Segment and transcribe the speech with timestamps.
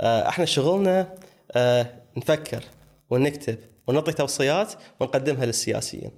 [0.00, 1.14] آه، إحنا شغلنا
[1.52, 1.86] آه،
[2.16, 2.64] نفكر
[3.10, 6.10] ونكتب ونعطي توصيات ونقدمها للسياسيين.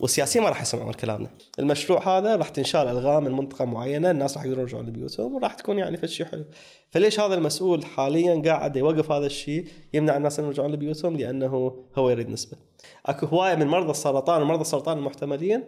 [0.00, 1.30] والسياسيين ما راح يسمعون كلامنا.
[1.58, 5.78] المشروع هذا راح تنشال ألغام من منطقة معينة الناس راح يقدرون يرجعون لبيوتهم وراح تكون
[5.78, 6.44] يعني في شيء حلو.
[6.90, 12.10] فليش هذا المسؤول حاليا قاعد يوقف هذا الشيء يمنع الناس ان يرجعون لبيوتهم؟ لأنه هو
[12.10, 12.56] يريد نسبة.
[13.06, 15.64] أكو هواية من مرضى السرطان ومرضى السرطان المحتملين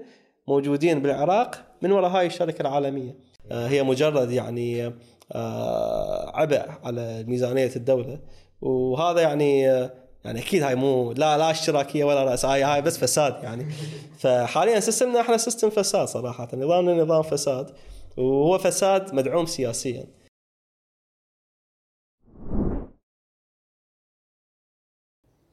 [0.48, 3.31] موجودين بالعراق من وراء هاي الشركة العالمية.
[3.52, 4.92] هي مجرد يعني
[5.32, 8.18] آه، عبء على ميزانية الدولة.
[8.60, 9.94] وهذا يعني آه،
[10.24, 13.72] يعني أكيد هاي مو لا لا اشتراكية ولا رأس هاي هاي بس فساد يعني.
[14.18, 17.70] فحاليا system نا إحنا system فساد صراحة نظامنا نظام فساد.
[18.16, 20.06] وهو فساد مدعوم سياسيا.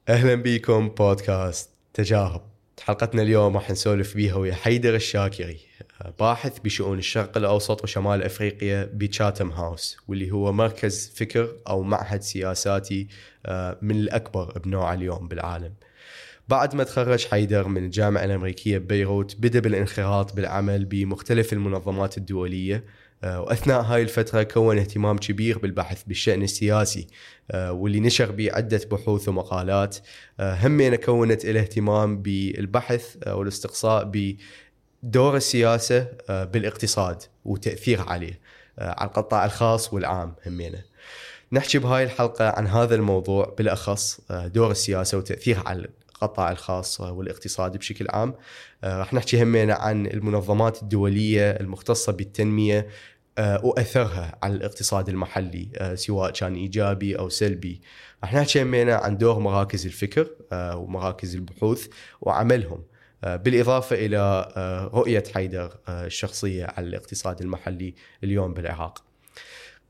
[0.08, 2.42] أهلا بكم بودكاست تجارب
[2.82, 5.69] حلقتنا اليوم راح نسولف بيها ويا حيدر الشاكري.
[6.18, 13.08] باحث بشؤون الشرق الأوسط وشمال أفريقيا بتشاتم هاوس واللي هو مركز فكر أو معهد سياساتي
[13.46, 15.74] آه، من الأكبر بنوعه اليوم بالعالم.
[16.48, 22.84] بعد ما تخرج حيدر من الجامعة الأمريكية ببيروت بدأ بالانخراط بالعمل بمختلف المنظمات الدولية
[23.24, 27.06] آه، وأثناء هاي الفترة كون اهتمام كبير بالبحث بالشأن السياسي
[27.50, 29.96] آه، واللي نشر به عده بحوث ومقالات
[30.40, 34.04] همين كونت الاهتمام بالبحث والاستقصاء
[35.02, 38.40] دور السياسة آه، بالاقتصاد وتأثير عليه
[38.78, 40.82] آه، على القطاع الخاص والعام همينه.
[41.52, 47.76] نحكي بهاي الحلقة عن هذا الموضوع بالأخص آه، دور السياسة وتاثيرها على القطاع الخاص والاقتصاد
[47.76, 48.34] بشكل عام.
[48.84, 52.88] راح نحكي همينه عن المنظمات الدولية المختصة بالتنمية
[53.38, 57.80] وأثرها على الاقتصاد المحلي سواء كان إيجابي أو سلبي.
[58.22, 61.86] راح نحكي همينه عن دور مراكز الفكر ومراكز البحوث
[62.20, 62.82] وعملهم
[63.22, 64.18] بالإضافة إلى
[64.56, 67.94] آه، رؤية حيدر آه، الشخصية على الاقتصاد المحلي
[68.24, 69.04] اليوم بالعراق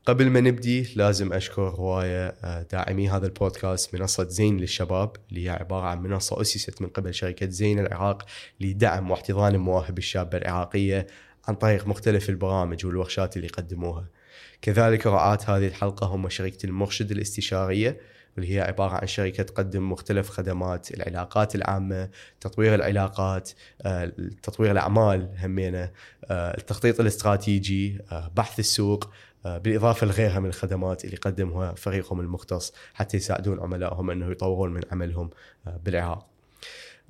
[0.05, 5.85] قبل ما نبدي لازم أشكر هواية داعمي هذا البودكاست منصة زين للشباب اللي هي عبارة
[5.85, 8.25] عن منصة أسست من قبل شركة زين العراق
[8.59, 11.07] لدعم واحتضان المواهب الشابة العراقية
[11.47, 14.07] عن طريق مختلف البرامج والورشات اللي يقدموها.
[14.61, 17.97] كذلك رعاة هذه الحلقة هم شركة المرشد الاستشارية
[18.37, 22.09] واللي هي عبارة عن شركة تقدم مختلف خدمات العلاقات العامة
[22.41, 24.11] تطوير العلاقات آه،
[24.43, 25.91] تطوير الأعمال همينة
[26.25, 29.09] آه، التخطيط الاستراتيجي آه، بحث السوق
[29.45, 35.29] بالإضافة لغيرها من الخدمات اللي يقدمها فريقهم المختص حتى يساعدون عملائهم أنه يطورون من عملهم
[35.83, 36.27] بالعراق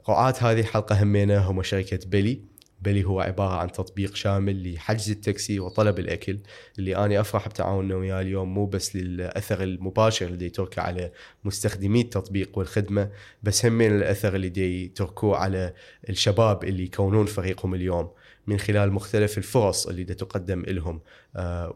[0.10, 2.51] رعاة هذه الحلقة همينة هم شركة بيلي.
[2.82, 6.40] بل هو عبارة عن تطبيق شامل لحجز التاكسي وطلب الأكل
[6.80, 11.12] اللي أنا أفرح بتعاوننا وياه اليوم مو بس للأثر المباشر اللي يتركه على
[11.44, 13.10] مستخدمي التطبيق والخدمة
[13.44, 15.74] بس هم من الأثر اللي دي يتركوه على
[16.10, 18.12] الشباب اللي يكونون فريقهم اليوم
[18.48, 21.02] من خلال مختلف الفرص اللي دا تقدم لهم
[21.36, 21.74] آه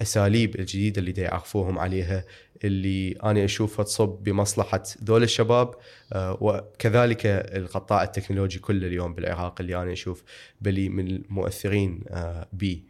[0.00, 2.24] والأساليب الجديدة اللي يعرفوهم عليها
[2.64, 5.74] اللي أنا اشوفها تصب بمصلحة ذول الشباب
[6.12, 10.22] آه، وكذلك القطاع التكنولوجي كله اليوم بالعراق اللي أنا أشوف
[10.60, 12.84] بلي من المؤثرين آه، بي.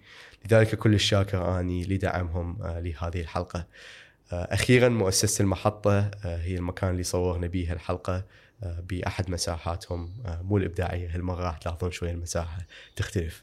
[0.45, 3.67] لذلك كل الشاكر أني لدعمهم آه، لهذه الحلقة.
[4.33, 8.25] أخيرا مؤسسة المحطة هي المكان اللي صورنا به الحلقة
[8.63, 12.59] بأحد مساحاتهم مو الإبداعية هالمره راح تلاحظون شوية المساحة
[12.97, 13.43] تختلف.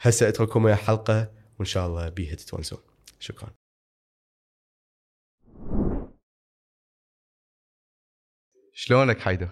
[0.00, 2.91] هسه أترككم ويا حلقة وإن شاء الله بيها تتونسون
[3.22, 3.50] شكرا.
[8.72, 9.48] شلونك حيدر؟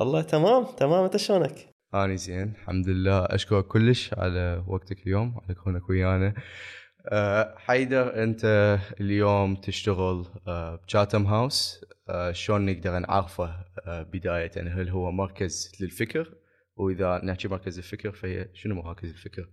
[0.00, 1.04] والله تمام تمام.
[1.04, 3.24] أنت شلونك؟ اني زين الحمد لله.
[3.24, 6.34] أشكرك كلش على وقتك اليوم على كونك ويانا.
[7.06, 8.44] أه حيدر أنت
[9.00, 15.72] اليوم تشتغل أه ب Chatham House أه شلون نقدر نعرفه؟ أه بداية هل هو مركز
[15.80, 16.34] للفكر؟
[16.76, 19.48] وإذا نحكي مركز الفكر فهي شنو مراكز الفكر؟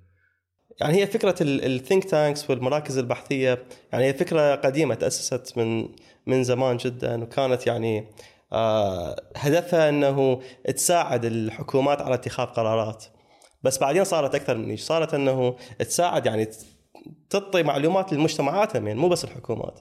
[0.81, 5.89] يعني هي فكرة ال think tanks والمراكز البحثية يعني هي فكرة قديمة تأسست من
[6.25, 8.07] من زمان جدا وكانت يعني
[8.53, 10.39] آه، هدفها إنه
[10.75, 13.05] تساعد الحكومات على اتخاذ قرارات.
[13.63, 16.47] بس بعدين صارت أكثر من صارت إنه تساعد يعني
[17.29, 19.79] تعطي معلومات للمجتمعات يعني مو بس الحكومات.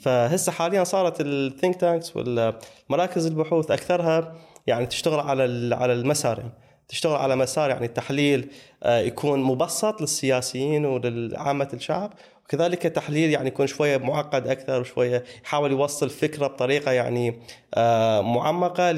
[0.00, 4.34] فهسه حاليا صارت الثينك تانكس والمراكز البحوث أكثرها
[4.66, 6.50] يعني تشتغل على على المسارين
[6.88, 8.50] تشتغل على مسار يعني التحليل
[8.82, 12.12] آه، يكون مبسط للسياسيين ولعامة الشعب
[12.44, 17.42] وكذلك تحليل يعني يكون شوية معقد أكثر وشوية يحاول يوصل فكرة بطريقة يعني
[17.74, 18.92] آه، معمقة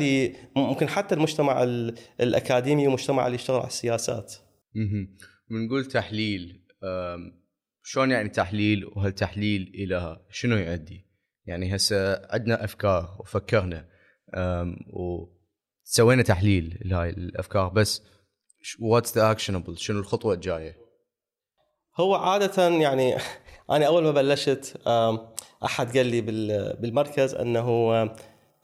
[0.57, 1.63] ممكن حتى المجتمع
[2.21, 4.35] الأكاديمي والمجتمع اللي يشتغل على السياسات.
[5.51, 6.65] بنقول تحليل
[7.85, 11.07] شلون يعني تحليل وهل تحليل إلى شنو يؤدي؟
[11.47, 13.89] يعني هسه عندنا أفكار وفكرنا
[15.87, 18.03] وسوينا تحليل لهاي الأفكار بس
[18.81, 20.77] what's the actionable شنو الخطوة الجاية؟
[21.97, 23.17] هو عادة يعني
[23.71, 24.77] أنا أول ما بلشت
[25.65, 27.93] أحد قال لي بال- بالمركز إنه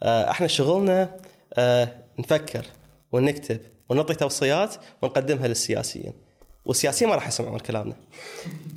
[0.02, 1.16] آه، إحنا شغلنا
[1.54, 2.66] آه، نفكر
[3.12, 6.12] ونكتب ونعطي توصيات ونقدمها للسياسيين
[6.64, 7.96] والسياسيين ما راح يسمعون كلامنا.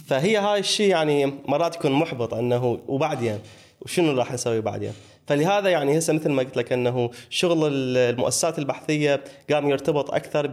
[0.07, 3.39] فهي هاي الشيء يعني مرات يكون محبط إنه وبعدين
[3.81, 4.93] وشنو راح نسوي بعدين؟
[5.27, 10.51] فلهذا يعني هسه مثل ما قلت لك إنه شغل المؤسسات البحثية قام يرتبط أكثر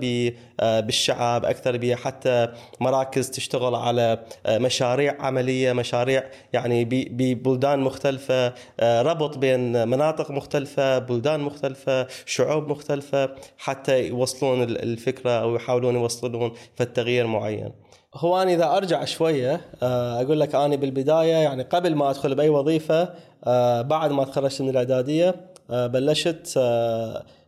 [0.61, 2.49] آه، بالشعب أكثر بحتى
[2.81, 10.99] مراكز تشتغل على آه، مشاريع عملية مشاريع يعني ببلدان مختلفة آه، ربط بين مناطق مختلفة
[10.99, 17.71] بلدان مختلفة شعوب مختلفة حتى يوصلون ال- الفكرة أو يحاولون يوصلون في التغيير معين.
[18.15, 22.49] هو أنا إذا أرجع شوية آه، أقول لك أنا بالبداية يعني قبل ما أدخل بأي
[22.49, 23.15] وظيفة
[23.45, 25.35] آه، بعد ما تخرجت من الإعدادية
[25.71, 26.57] آه، بلشت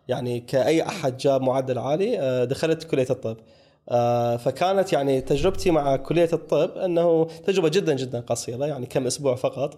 [0.08, 3.36] يعني كأي أحد جاب معدل عالي دخلت كلية الطب.
[4.38, 9.74] فكانت يعني تجربتي مع كلية الطب أنه تجربة جدا جدا قصيرة يعني كم أسبوع فقط.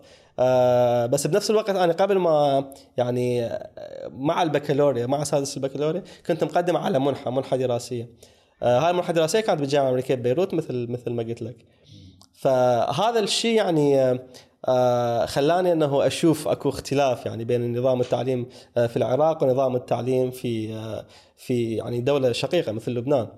[1.10, 2.64] بس بنفس الوقت أنا قبل ما
[2.96, 3.50] يعني
[4.08, 8.02] مع البكالوريا مع سادس البكالوريا كنت مقدم على منحة دراسية.
[8.02, 11.56] آه، هاي المنحه الدراسيه كانت بالجامعة الأمريكية ببيروت مثل مثل ما قلت لك.
[12.32, 14.18] فهذا الشيء يعني آه،
[14.68, 18.46] آه، خلاني أنه أشوف أكو اختلاف يعني بين نظام التعليم
[18.76, 21.06] آه، في العراق ونظام التعليم في آه،
[21.36, 23.28] في يعني دولة شقيقة مثل لبنان.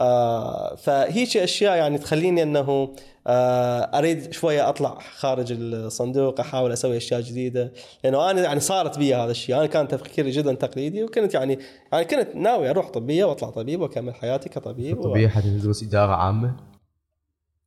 [0.00, 2.94] آه، فهيك أشياء يعني تخليني أنه
[3.26, 7.72] آه، أريد شوية أطلع خارج الصندوق أحاول أسوي أشياء جديدة
[8.04, 9.56] لأنه أنا يعني صارت بي هذا الشيء.
[9.56, 11.58] أنا كان تفكيري جدا تقليدي وكنت يعني
[11.92, 15.02] يعني كنت ناوي أروح طبية وأطلع طبيب وأكمل حياتي كطبيب و...
[15.02, 16.56] طبيعي حتى تدرس إدارة عامة؟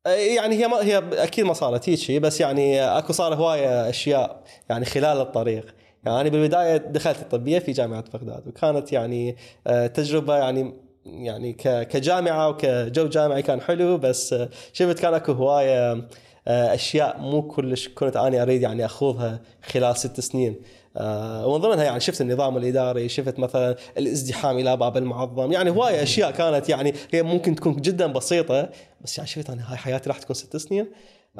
[0.06, 4.42] يعني هي ما هي أكيد ما صارت هيك شيء بس يعني أكو صار هواية أشياء
[4.68, 5.74] يعني خلال الطريق.
[6.04, 9.36] يعني بالبداية دخلت الطبية في جامعة بغداد وكانت يعني
[9.66, 14.34] آه، تجربة يعني يعني كجامعة وكجو جامعي كان حلو بس
[14.72, 16.08] شفت كان أكو هواية
[16.48, 20.56] آه، أشياء مو كلش كنت أنا أريد يعني أخوضها خلال ست سنين.
[20.96, 25.52] آه، ومن ضمنها يعني شفت النظام الإداري شفت مثلا الازدحام إلى باب المعظم.
[25.52, 29.76] يعني هواية أشياء كانت يعني هي ممكن تكون جدا بسيطة بس يعني شفت أنا هاي
[29.76, 30.86] حياتي راح تكون ست سنين.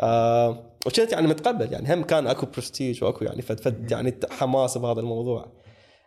[0.01, 0.49] آه
[0.87, 5.64] وكنت يعني متقبل يعني هم كان أكو برستيج وأكو يعني فد, يعني حماس بهذا الموضوع.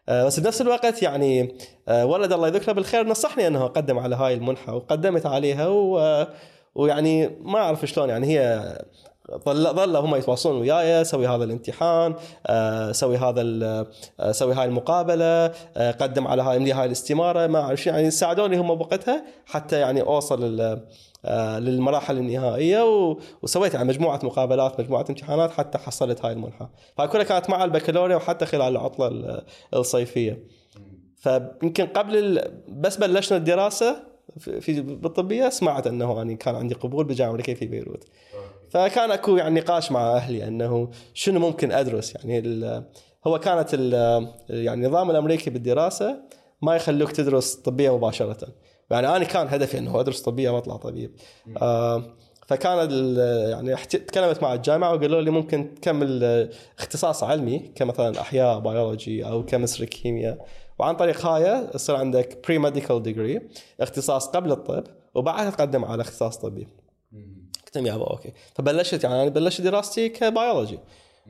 [0.09, 1.55] بس بنفس الوقت يعني
[1.87, 6.25] آه ولد الله يذكره بالخير نصحني أنه اقدم على هاي المنحة وقدمت عليها و
[6.75, 8.63] ويعني ما أعرف شلون يعني هي
[9.45, 12.15] ظل ظلوا هم يتواصلون وياي سوي هذا الامتحان
[12.47, 13.41] آه، سوي هذا
[14.19, 18.11] آه، سوي هاي المقابلة آه، قدم على هاي املي هاي الاستمارة ما أعرف شو، يعني
[18.11, 20.81] ساعدوني هم بوقتها حتى يعني أوصل آه،
[21.59, 22.83] للمراحل النهائية
[23.41, 28.15] وسويت يعني مجموعة مقابلات مجموعة امتحانات حتى حصلت هاي المنحة فهاي كلها كانت مع البكالوريا
[28.15, 29.43] وحتى خلال العطلة ال-
[29.73, 30.43] الصيفية
[31.17, 32.41] فيمكن قبل.
[32.67, 34.03] بس بلشنا الدراسة
[34.39, 38.03] في بالطبية سمعت إنه يعني كان عندي قبول بالجامعة الامريكيه في بيروت
[38.69, 42.83] فكان أكو يعني نقاش مع أهلي إنه شنو ممكن أدرس يعني.
[43.27, 43.73] هو كانت.
[44.49, 46.17] يعني النظام الأمريكي بالدراسة
[46.61, 48.47] ما يخلوك تدرس طبية مباشرة
[48.91, 51.11] يعني أنا كان هدفي إنه أدرس طبية وأطلع طبيب.
[51.61, 52.03] آه
[52.47, 52.91] فكان
[53.49, 56.49] يعني تكلمت مع الجامعة وقالوا لي ممكن تكمل آه،
[56.79, 60.45] اختصاص علمي كمثلا أحياء بيولوجي أو chemistry كيمياء.
[60.79, 63.41] وعن طريق هاي يصير عندك pre-medical degree
[63.81, 64.83] اختصاص قبل الطب
[65.15, 66.67] وبعدها تقدم على اختصاص طبي.
[67.65, 68.33] قلت لهم يابا okay.
[68.55, 70.79] فبلشت يعني أنا بلشت دراستي كبيولوجي.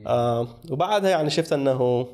[0.06, 2.06] آه وبعدها يعني شفت إنه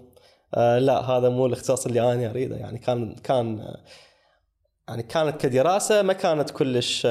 [0.54, 2.56] آه لا هذا مو الاختصاص اللي أنا أريده.
[2.56, 3.74] يعني كان كان
[4.88, 7.06] يعني كانت كدراسة ما كانت كلش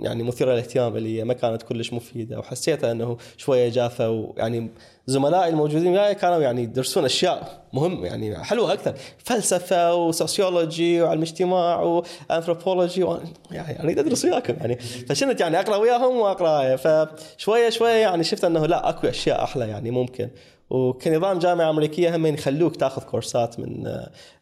[0.00, 4.70] يعني مثيرة للاهتمام لي ما كانت كلش مفيدة وحسيت إنه شوية جافه ويعني
[5.06, 11.22] زملائي الموجودين وياي كانوا يعني يدرسون أشياء مهم يعني حلوة أكثر فلسفة و sociology وعلم
[11.22, 13.20] اجتماع وأنثروبولوجي و...
[13.50, 14.76] يعني اريد أدرس وياكم يعني
[15.08, 19.90] فشنت يعني أقرأ وياهم وأقرأ فشوية شوية يعني شفت إنه لا أكو أشياء أحلى يعني
[19.90, 20.28] ممكن.
[20.70, 23.84] وكنظام جامعة أمريكية هم يخلوك تاخذ كورسات من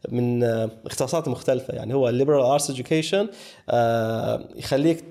[0.09, 0.43] من
[0.87, 1.75] اختصاصات مختلفة.
[1.75, 3.29] يعني هو ال liberal arts education
[4.57, 5.05] يخليك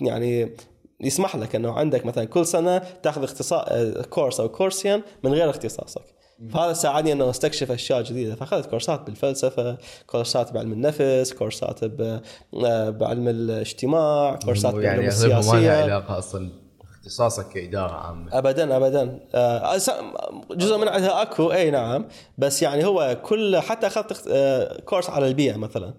[0.00, 0.56] يعني
[1.00, 3.64] يسمح لك إنه عندك مثلا كل سنة تاخذ اختصاص
[4.10, 6.02] course أو كورسين من غير اختصاصك.
[6.50, 8.34] فهذا ساعدني إنه أستكشف أشياء جديدة.
[8.34, 12.20] فأخذت كورسات بالفلسفة كورسات بعلم النفس كورسات ب-
[12.98, 15.70] بعلم الاجتماع كورسات بالعلوم يعني لها السياسية.
[15.82, 16.50] علاقة أصلا
[17.06, 18.38] اختصاصك كإدارة عامة.
[18.38, 19.20] ابدا ابدا.
[19.34, 19.76] آه،
[20.50, 22.04] جزء من عندها أكو إي نعم.
[22.38, 25.94] بس يعني هو كل حتى أخذت اخت- آه، كورس على البيئه مثلا.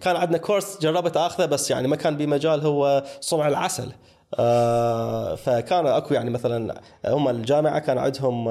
[0.00, 3.92] كان عندنا كورس جربت أخذه بس يعني ما كان بمجال هو صنع العسل.
[4.38, 8.44] آه، فكان أكو يعني مثلا هم الجامعة كان عندهم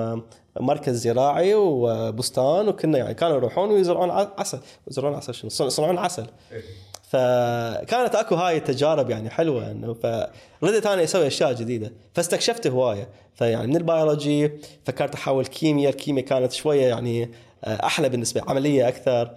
[0.59, 4.59] مركز زراعي وبستان وكنا يعني كانوا يروحون ويزرعون عسل.
[4.87, 6.25] يزرعون عسل شنو؟ يصنعون عسل.
[7.13, 13.09] فكانت اكو هاي التجارب يعني حلوة انه فردت أنا أسوي اشياء جديدة فاستكشفت هواية.
[13.35, 14.51] فيعني من البيولوجي
[14.85, 17.31] فكرت احول كيمياء الكيمياء كانت شوية يعني
[17.63, 19.31] آه، أحلى بالنسبة عملية أكثر.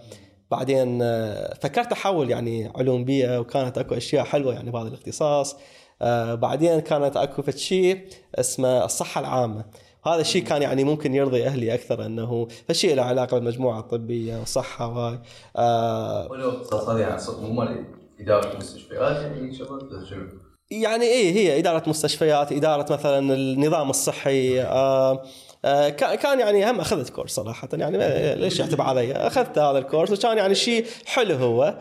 [0.51, 5.57] بعدين آه، فكرت احول يعني علوم بيئة وكانت اكو اشياء حلوة يعني بهذا الاختصاص.
[6.03, 9.65] آه، بعدين كانت اكو شيء اسمه الصحة العامة.
[10.09, 14.89] هذا الشيء كان يعني ممكن يرضي أهلي أكثر أنه فشيء له علاقة بالمجموعة الطبية والصحة
[14.89, 15.19] وهاي.
[15.57, 17.85] آه ولو اختصاصات يعني مو مال
[18.21, 20.29] إدارة مستشفيات يعني شغل؟
[20.71, 25.23] يعني إيه هي إدارة مستشفيات إدارة مثلا النظام الصحي آه
[25.65, 27.69] آه كان يعني هم أخذت course صراحة.
[27.73, 27.99] يعني
[28.35, 31.79] ليش يكذب علي؟ أخذت هذا الكورس وكان يعني شيء حلو هو.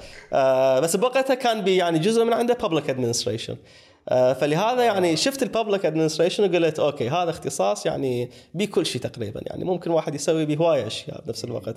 [0.82, 3.58] بس بوقتها كان بي يعني جزء من عنده public administration
[4.12, 9.64] فلهذا يعني شفت ال public administration وقلت okay هذا اختصاص يعني بكل شيء تقريبا يعني
[9.64, 11.76] ممكن واحد يسوي به هوايه أشياء بنفس الوقت.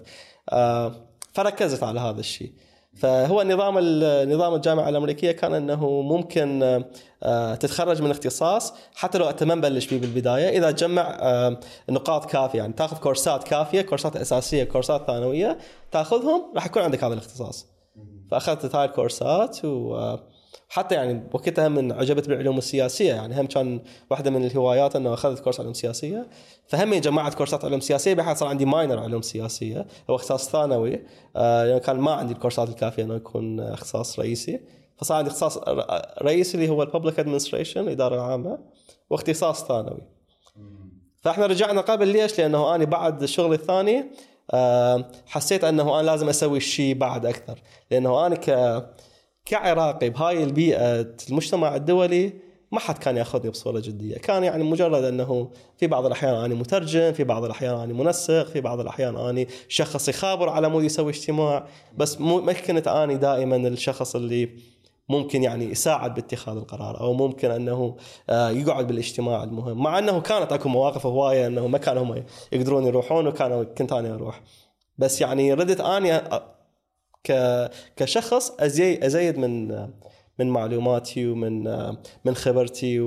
[0.48, 0.94] آه،
[1.32, 2.52] فركزت على هذا الشيء.
[2.96, 3.78] فهو نظام
[4.32, 6.62] نظام الجامعة الأمريكية كان إنه ممكن
[7.22, 10.58] آه، تتخرج من اختصاص حتى لو أنت ما مبلش فيه بالبداية.
[10.58, 11.18] إذا تجمع
[11.88, 15.58] نقاط كافية يعني تاخذ كورسات كافية كورسات أساسية كورسات ثانوية
[15.90, 17.66] تاخذهم راح يكون عندك هذا الاختصاص.
[18.30, 20.16] فأخذت هاي الكورسات و
[20.68, 25.38] حتى يعني وقتها من عجبت بالعلوم السياسية يعني هم كان واحدة من الهوايات إنه أخذت
[25.38, 26.28] كورس علوم سياسية.
[26.66, 29.86] فهم جمعت كورسات علوم سياسية بحيث صار عندي minor علوم سياسية.
[30.10, 31.02] هو اختصاص ثانوي
[31.36, 34.60] آه يعني كان ما عندي الكورسات الكافية إنه يكون اختصاص رئيسي.
[34.96, 35.58] فصار عندي اختصاص
[36.22, 38.58] رئيسي اللي هو ال public administration الإدارة العامة
[39.10, 40.02] واختصاص ثانوي.
[41.20, 44.04] فإحنا رجعنا قبل ليش؟ لأنه أنا بعد الشغل الثاني
[44.50, 47.58] آه، حسيت أنه أنا لازم أسوي شيء بعد أكثر.
[47.90, 48.50] لأنه أنا ك
[49.48, 52.32] كعراقي بهاي البيئة المجتمع الدولي
[52.72, 57.12] ما حد كان ياخذني بصورة جدية، كان يعني مجرد أنه في بعض الأحيان أني مترجم،
[57.12, 61.66] في بعض الأحيان أني منسق، في بعض الأحيان أني شخص يخابر على مود يسوي اجتماع،
[61.96, 64.50] بس مو ما كنت أني دائما الشخص اللي
[65.08, 67.96] ممكن يعني يساعد باتخاذ القرار أو ممكن أنه
[68.30, 72.86] آه، يقعد بالاجتماع المهم، مع أنه كانت أكو مواقف هواية أنه ما كانوا هم يقدرون
[72.86, 74.40] يروحون وكانوا كنت أنا أروح.
[74.98, 76.20] بس يعني ردت أني
[77.96, 79.68] كشخص أزيد من
[80.38, 81.64] من معلوماتي ومن
[82.24, 83.00] من خبرتي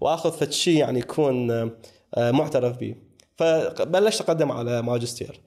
[0.00, 1.70] وأخذ فد شيء يعني يكون
[2.16, 2.94] معترف به
[3.36, 5.40] فبلشت أقدم على ماجستير.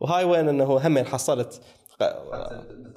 [0.00, 1.60] وهاي وين إنه هم حصلت.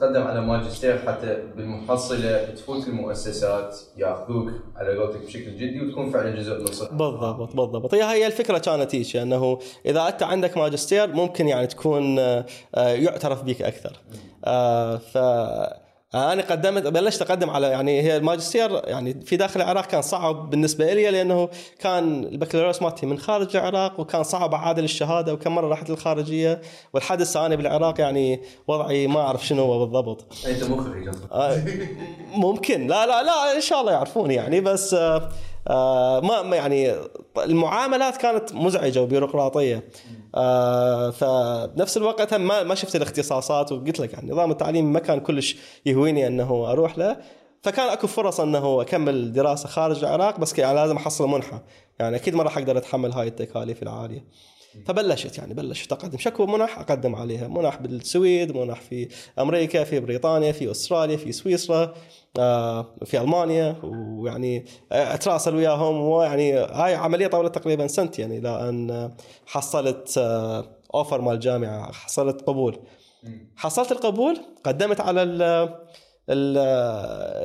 [0.02, 6.60] تقدم على ماجستير حتى بالمحصلة تفوت المؤسسات ياخذوك على قولتك بشكل جدي وتكون فعلا جزء
[6.60, 7.94] من الصحه بالضبط بالضبط.
[7.94, 13.44] هي هي الفكرة كانت هيك إنه إذا أنت عندك ماجستير ممكن يعني تكون آه، يعترف
[13.44, 13.98] بك أكثر.
[14.46, 15.18] آه، ف
[16.14, 20.94] أنا قدمت بلشت أقدم على يعني هي الماجستير يعني في داخل العراق كان صعب بالنسبة
[20.94, 21.50] لي لأنه
[21.80, 26.62] كان البكالوريوس مالتي من خارج العراق وكان صعب أعادل الشهادة وكم مرة رحت للخارجية.
[26.94, 30.26] والحد هسه أنا بالعراق يعني وضعي ما أعرف شنو هو بالضبط.
[30.48, 31.58] أنت مو خريج آه،
[32.34, 32.88] ممكن.
[32.88, 35.30] لا لا لا إن شاء الله يعرفوني يعني بس آه آه
[35.70, 36.96] ما يعني
[37.38, 39.84] المعاملات كانت مزعجة وبيروقراطية.
[40.36, 45.58] آه فبنفس الوقت ما, ما شفت الاختصاصات وقلت لك يعني نظام التعليم ما كان كلش
[45.86, 47.18] يهويني إنه أروح له.
[47.64, 51.64] فكان أكو فرص إنه أكمل دراسة خارج العراق بس لازم أحصل منحة.
[52.00, 54.26] يعني أكيد ما راح أقدر أتحمل هاي التكاليف العالية.
[54.86, 56.18] فبلشت يعني بلشت أقدم.
[56.18, 57.48] شكوى منح أقدم عليها.
[57.48, 59.08] منح بالسويد منح في
[59.40, 61.94] أمريكا في بريطانيا في أستراليا في سويسرا
[62.40, 63.76] آه، في ألمانيا.
[63.84, 66.02] ويعني أتراسل وياهم.
[66.02, 69.12] ويعني هاي عملية طولت تقريبا سنتين إلى يعني ان
[69.46, 70.18] حصلت
[70.94, 72.80] offer آه، مال الجامعة حصلت قبول.
[73.56, 75.24] حصلت القبول قدمت على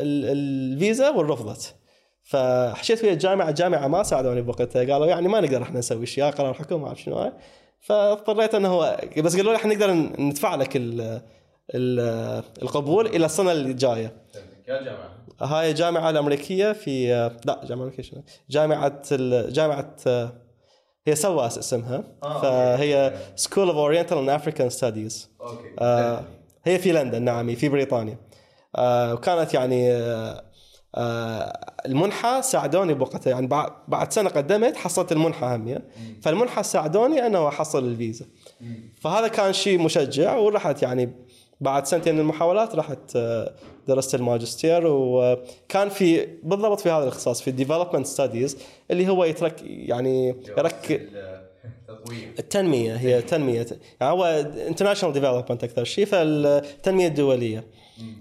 [0.02, 1.75] الفيزا ورفضت
[2.26, 6.54] فحچيت ويا الجامعة الجامعة ما ساعدوني بوقتها قالوا يعني ما نقدر إحنا نسوي شيء قرار
[6.54, 7.33] حكومه ما أعرف شنو.
[7.80, 9.92] فاضطريت إنه بس قالوا لي إحنا نقدر
[10.23, 11.21] ندفع لك ال
[12.62, 14.12] القبول إلى السنة اللي جاية.
[14.68, 17.09] يا جامعة؟ هاي الجامعة الأمريكية في
[17.45, 19.02] لا جامعة امريكيه جامعة
[19.49, 19.97] جامعة
[21.06, 22.04] هي SOAS اسمها.
[22.23, 25.30] آه، فهي School of Oriental and African Studies
[26.64, 28.18] هي في لندن نعم في بريطانيا.
[28.76, 30.45] آه وكانت يعني آه آه
[31.86, 33.30] المنحة ساعدوني بوقتها.
[33.30, 33.46] يعني
[33.88, 35.82] بعد سنة قدمت حصلت المنحة هم هيه
[36.22, 38.24] فالمنحة ساعدوني أنه أحصل الفيزا.
[39.00, 41.10] فهذا كان شيء مشجع ورحت يعني
[41.60, 43.54] بعد سنتين من المحاولات رحت آه،
[43.88, 44.82] درست الماجستير.
[44.86, 48.56] وكان في بالضبط في هذا الاختصاص في ال development studies
[48.90, 51.00] اللي هو يترك يعني يرك
[52.38, 53.66] التنمية هي تنميه
[54.00, 54.24] يعني هو
[54.68, 57.64] international development أكثر شيء فالتنمية الدولية.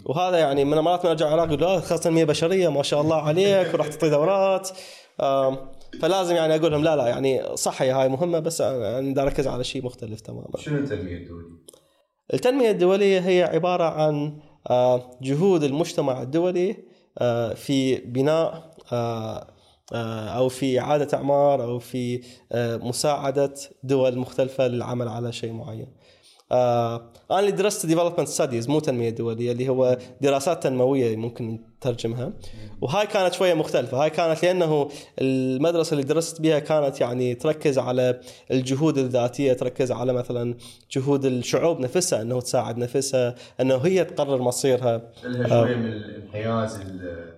[0.05, 3.73] وهذا يعني من مرات من ارجع العراق يقول خاصة تنميه بشريه ما شاء الله عليك
[3.73, 4.69] وراح تعطي دورات
[6.01, 9.63] فلازم يعني أقول لهم لا لا يعني صح هي هاي مهمة بس يعني أركز على
[9.63, 11.47] شيء مختلف تماما شنو التنمية الدولية؟
[12.33, 14.39] التنمية الدولية هي عبارة عن
[14.69, 16.77] آه، جهود المجتمع الدولي
[17.17, 19.47] آه، في بناء آه،
[20.37, 22.21] أو في إعادة أعمار أو في
[22.83, 23.53] مساعدة
[23.83, 25.87] دول مختلفة للعمل على شيء معين.
[26.51, 26.95] آه،
[27.31, 32.33] أنا اللي درست development studies مو تنمية دولية اللي هو دراسات تنموية ممكن نترجمها.
[32.81, 34.03] وهاي كانت شوية مختلفة.
[34.03, 34.89] هاي كانت لأنه
[35.21, 38.19] المدرسة اللي درست بها كانت يعني تركز على
[38.51, 40.55] الجهود الذاتية تركز على مثلا
[40.91, 45.11] جهود الشعوب نفسها إنه تساعد نفسها إنه هي تقرر مصيرها.
[45.23, 47.35] لها شوية من الانحياز ال-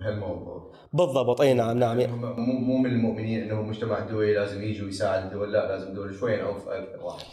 [0.00, 0.72] بهالموضوع.
[0.92, 1.40] بالضبط.
[1.40, 2.00] أي نعم نعم.
[2.00, 6.14] هم مو مو من المؤمنين إنه المجتمع الدولي لازم يجي ويساعد الدول لا لازم الدول
[6.14, 7.04] شوي نعوف أكثر.
[7.04, 7.24] واحد.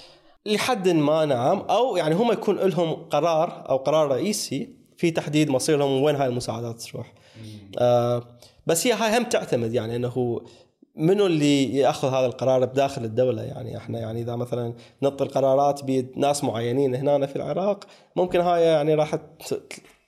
[0.45, 1.59] لحد ما نعم.
[1.59, 6.81] أو يعني هم يكون لهم قرار أو قرار رئيسي في تحديد مصيرهم وين هاي المساعدات
[6.81, 7.13] تروح.
[7.79, 8.23] آه
[8.67, 10.41] بس هي هاي هم تعتمد يعني إنه
[10.95, 13.77] منو اللي يأخذ هذا القرار بداخل الدولة يعني.
[13.77, 17.83] إحنا يعني إذا مثلا نعطي القرارات بناس معينين هنا في العراق
[18.15, 19.15] ممكن هاي يعني راح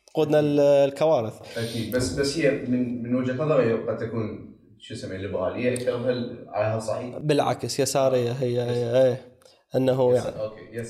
[0.07, 1.57] تقودنا ال- الكوارث.
[1.57, 1.95] أكيد.
[1.95, 6.75] بس بس هي من من وجهة نظري قد تكون شو اسمه ليبرالية أكثر بهال على
[6.75, 9.36] هالصعيد بالعكس يسارية هي, هي إيه.
[9.75, 10.35] أنه يعني.
[10.41, 10.81] أوكي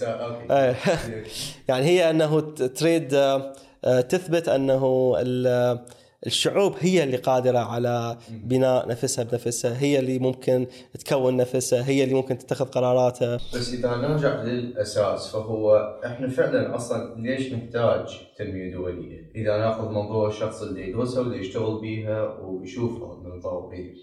[0.51, 0.75] إيه.
[1.69, 3.53] يعني هي أنه تريد آه،
[3.86, 5.79] آه، تثبت أنه ال-
[6.25, 10.67] الشعوب هي اللي قادرة على بناء نفسها بنفسها هي اللي ممكن
[11.05, 13.36] تكون نفسها هي اللي ممكن تتخذ قراراتها.
[13.36, 18.05] بس إذا نرجع للأساس فهو إحنا فعلا أصلا ليش نحتاج
[18.38, 23.31] تنميه دوليه؟ إذا نأخذ منظور الشخص اللي يدرسها واللي يشتغل بيها ويشوفها من
[23.74, 23.93] إيه.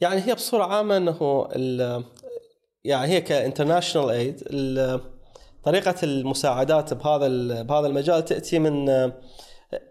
[0.00, 2.04] يعني هي بصورة عامة أنه ال-
[2.86, 4.42] يعني هي كانترناشونال ايد
[5.64, 7.28] طريقة المساعدات بهذا
[7.62, 9.12] بهذا المجال تأتي من آه،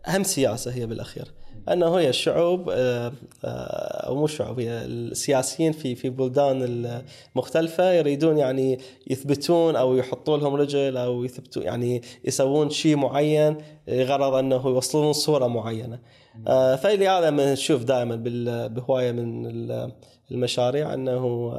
[0.08, 1.32] أهم سياسة هي بالأخير
[1.72, 3.12] أنه هي الشعوب آه،
[3.46, 6.64] آه، أو مو الشعوب هي السياسيين في في بلدان
[7.36, 13.58] المختلفه يريدون يعني يثبتون أو يحطوا لهم رجل أو يثبتوا يعني يسوون شيء معين
[13.90, 16.00] غرض أنه يوصلون صورة معينة.
[16.76, 18.16] فلهذا نشوف دائما
[18.68, 19.92] بهواية من ال-
[20.32, 21.54] المشاريع أنه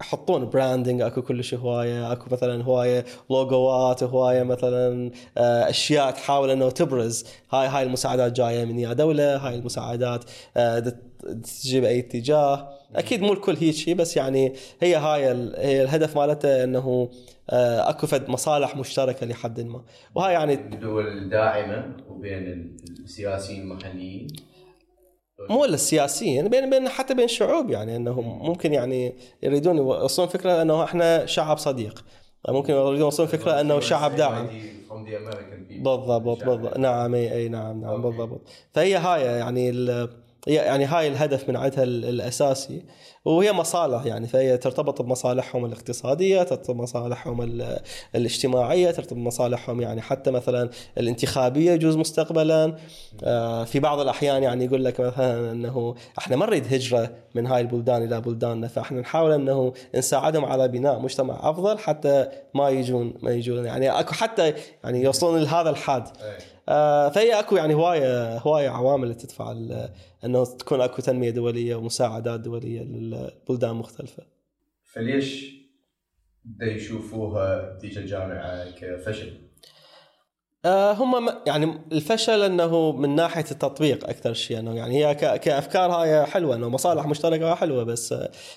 [0.00, 6.70] يحطون branding أكو كلش هواية أكو مثلا هواية لوجوات هواية مثلا آه، أشياء تحاول إنه
[6.70, 7.24] تبرز.
[7.50, 10.24] هاي هاي المساعدات جاية من يا دولة هاي المساعدات
[10.56, 11.02] آه، دت-
[11.62, 12.68] تجي باي اتجاه.
[12.96, 15.24] أكيد مو الكل هيك شيء بس يعني هي هاي
[15.56, 17.08] هي الهدف مالته إنه
[17.50, 19.82] آه، أكو فد مصالح مشتركة لحد ما.
[20.14, 24.26] وهاي يعني الدول الداعمة وبين السياسيين المحليين.
[25.50, 30.62] مو إلا السياسيين بين بين حتى بين الشعوب يعني إنهم ممكن يعني يريدون يوصلون فكرة
[30.62, 32.04] إنه إحنا شعب صديق.
[32.48, 34.46] ممكن يريدون يوصلون فكرة إنه شعب داعم.
[35.78, 36.78] بالضبط بالضبط.
[36.78, 38.02] نعم اي نعم نعم.
[38.02, 38.40] بالضبط.
[38.74, 39.68] فهي هاي يعني
[40.46, 42.82] يعني هاي الهدف من عندها ال- الأساسي.
[43.26, 47.78] وهي مصالح يعني فهي ترتبط بمصالحهم الاقتصادية ترتبط بمصالحهم ال-
[48.14, 52.76] الاجتماعية ترتبط بمصالحهم يعني حتى مثلا الانتخابية يجوز مستقبلا
[53.24, 57.60] آه، في بعض الأحيان يعني يقول لك مثلا إنه إحنا ما نريد هجرة من هاي
[57.60, 63.30] البلدان إلى بلداننا فإحنا نحاول إنه نساعدهم على بناء مجتمع أفضل حتى ما يجون ما
[63.30, 64.52] يجون يعني أكو حتى
[64.84, 66.38] يعني يوصلون لهذا الحد إيه.
[66.68, 69.54] آه، فهي أكو يعني هوايه هواية عوامل تدفع
[70.24, 72.82] إنه تكون أكو تنمية دولية ومساعدات دولية
[73.16, 74.22] للبلدان المختلفه.
[74.82, 75.56] فليش
[76.44, 79.46] دا يشوفوها تيجي الجامعة كفشل؟
[80.64, 86.26] آه، هم يعني الفشل إنه من ناحية التطبيق أكثر شيء إنه يعني هي كأفكار هاي
[86.26, 88.14] حلوة إنه مصالح مشتركة حلوة بس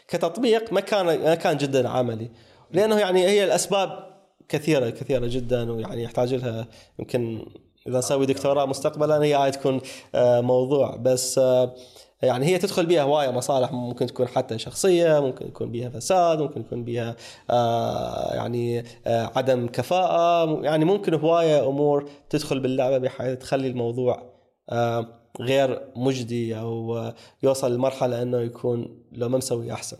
[0.07, 2.31] كتطبيق ما كان ما كان جدا عملي
[2.71, 4.09] لأنه يعني هي الأسباب
[4.49, 6.67] كثيرة كثيرة جدا ويعني يحتاج لها
[6.99, 7.45] يمكن
[7.87, 9.81] إذا نسوي دكتوراه مستقبلا هي هاي تكون
[10.15, 11.75] آه، موضوع بس آه،
[12.21, 16.61] يعني هي تدخل بها هواية مصالح ممكن تكون حتى شخصية ممكن يكون بها فساد ممكن
[16.61, 17.15] يكون بها
[17.49, 24.33] آه يعني آه عدم كفاءة يعني ممكن هواية أمور تدخل باللعبة بحيث تخلي الموضوع
[24.69, 25.07] آه
[25.41, 27.03] غير مجدي أو
[27.43, 29.97] يوصل لمرحلة إنه يكون لو ما مسوي أحسن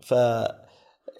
[0.00, 0.14] ف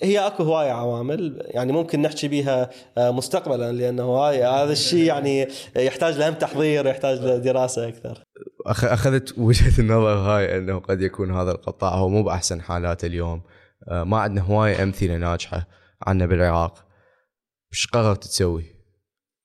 [0.00, 5.48] هي أكو هواية عوامل يعني ممكن نحكي بيها آه، مستقبلا لأنه هاي هذا الشيء يعني
[5.76, 8.24] يحتاج لهم تحضير يحتاج لدراسة أكثر.
[8.68, 13.42] أخذت وجهة النظر هاي إنه قد يكون هذا القطاع هو مو بأحسن حالاته اليوم
[13.88, 15.68] آه، ما عندنا هواية أمثلة ناجحة
[16.02, 16.84] عنا بالعراق
[17.72, 18.64] إيش قررت تسوي؟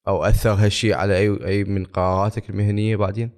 [0.07, 3.31] أو أثر هالشيء على أي أي من قراراتك المهنية بعدين؟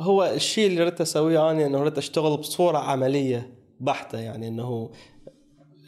[0.00, 4.92] هو الشيء اللي ردت أسويه أنا إنه ردت أشتغل بصورة عملية بحتة يعني إنه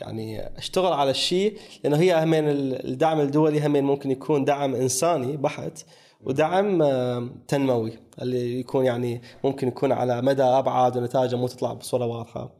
[0.00, 5.84] يعني أشتغل على الشيء لأنه هي همين الدعم الدولي همين ممكن يكون دعم إنساني بحت
[6.20, 12.06] ودعم آه، تنموي اللي يكون يعني ممكن يكون على مدى ابعد ونتائجه مو تطلع بصورة
[12.06, 12.58] واضحة.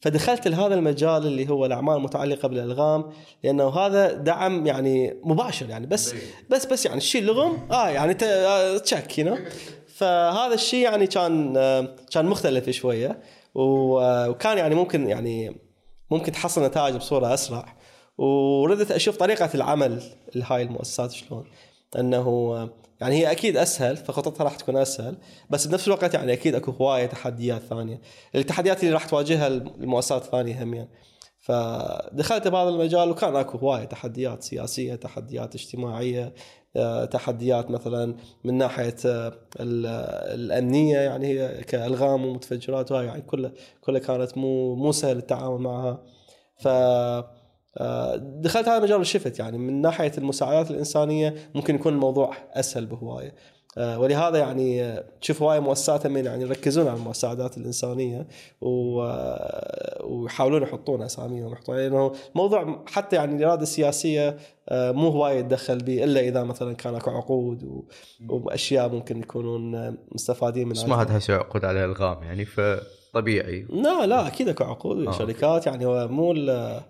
[0.00, 3.04] فدخلت لهذا المجال اللي هو الأعمال المتعلقة بالألغام
[3.44, 6.14] لأنه هذا دعم يعني مباشر يعني بس
[6.50, 8.14] بس بس يعني تشيل لغم آه يعني
[8.78, 9.38] تشك يو
[9.86, 13.22] فهذا الشيء يعني كان آه، كان مختلف شوية
[13.54, 15.60] وكان يعني ممكن يعني
[16.10, 17.76] ممكن تحصل نتائج بصورة أسرع.
[18.18, 20.02] وردت أشوف طريقة العمل
[20.34, 21.44] لهاي المؤسسات شلون.
[21.98, 22.54] أنه
[23.00, 25.16] يعني هي أكيد أسهل فخططها راح تكون أسهل
[25.50, 28.00] بس بنفس الوقت يعني أكيد أكو هواية تحديات ثانية.
[28.34, 30.90] التحديات اللي راح تواجهها المؤسسات الثانية هم يعني.
[31.40, 36.34] فدخلت بهذا المجال وكان أكو هواية تحديات سياسية تحديات اجتماعية
[36.76, 39.86] آه، تحديات مثلا من ناحية آه، ال-
[40.34, 46.02] الأمنية يعني هي كألغام ومتفجرات وهاي يعني كلها كلها كانت مو مو سهل التعامل معها.
[46.56, 46.68] ف
[48.16, 53.34] دخلت هذا المجال وشفت يعني من ناحية المساعدات الإنسانية ممكن يكون الموضوع أسهل بهواية.
[53.78, 58.26] آه، ولهذا يعني آه، تشوف هواي مؤسسات من يعني يركزون على المساعدات الإنسانية
[58.62, 64.36] آه، ويحاولون يحطون أساميهم يحطون لأنه موضوع حتى يعني الإرادة السياسية
[64.68, 67.84] آه، مو هواي يتدخل به إلا إذا مثلا كان أكو عقود و-
[68.28, 73.66] وأشياء ممكن يكونون آه، مستفادين بس منها ما هذا هسه عقود على إلغام يعني فطبيعي.
[73.70, 76.82] لا لا أكيد أكو عقود آه، شركات يعني هو مو آه،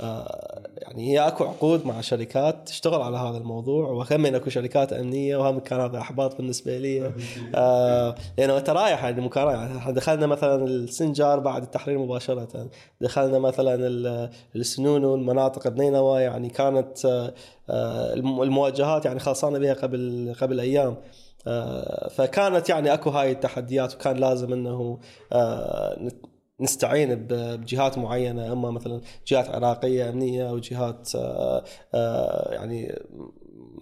[0.00, 5.58] يعني هي اكو عقود مع شركات تشتغل على هذا الموضوع وهم اكو شركات امنية وهم
[5.58, 7.12] كان هذا احباط بالنسبة لي.
[7.54, 12.68] آه لأنه انت رايح يعني مكان يعني دخلنا مثلا السنجار بعد التحرير مباشرة.
[13.00, 17.04] دخلنا مثلا ال- السنون والمناطق بنينوى يعني كانت
[17.70, 20.96] آه، الم- المواجهات يعني خلصانة بها قبل قبل أيام.
[21.46, 24.98] آه، فكانت يعني اكو هاي التحديات وكان لازم إنه
[25.32, 25.98] آه،
[26.60, 33.02] نستعين بجهات معينة أما مثلا جهات عراقية أمنية أو جهات آه، آه، يعني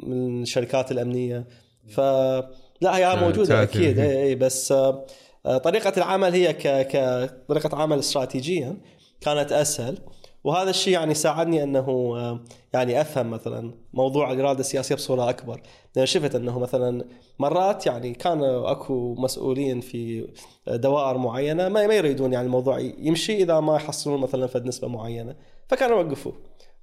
[0.03, 1.47] من الشركات الأمنية.
[1.89, 3.79] فلا هي موجودة تأتي.
[3.79, 3.99] أكيد.
[4.25, 5.07] إي بس آه،
[5.47, 8.77] آه، طريقة العمل هي ك كطريقه عمل استراتيجيا
[9.21, 9.99] كانت أسهل.
[10.45, 12.41] وهذا الشيء يعني ساعدني أنه آه،
[12.73, 15.63] يعني أفهم مثلا موضوع الإرادة السياسية بصورة أكبر.
[15.97, 17.05] لأن شفت أنه مثلا
[17.39, 20.29] مرات يعني كان أكو مسؤولين في
[20.67, 25.37] دوائر معينة ما ما يريدون يعني الموضوع يمشي إذا ما يحصلون مثلا فد نسبة معينة.
[25.69, 26.35] فكانوا يوقفوه.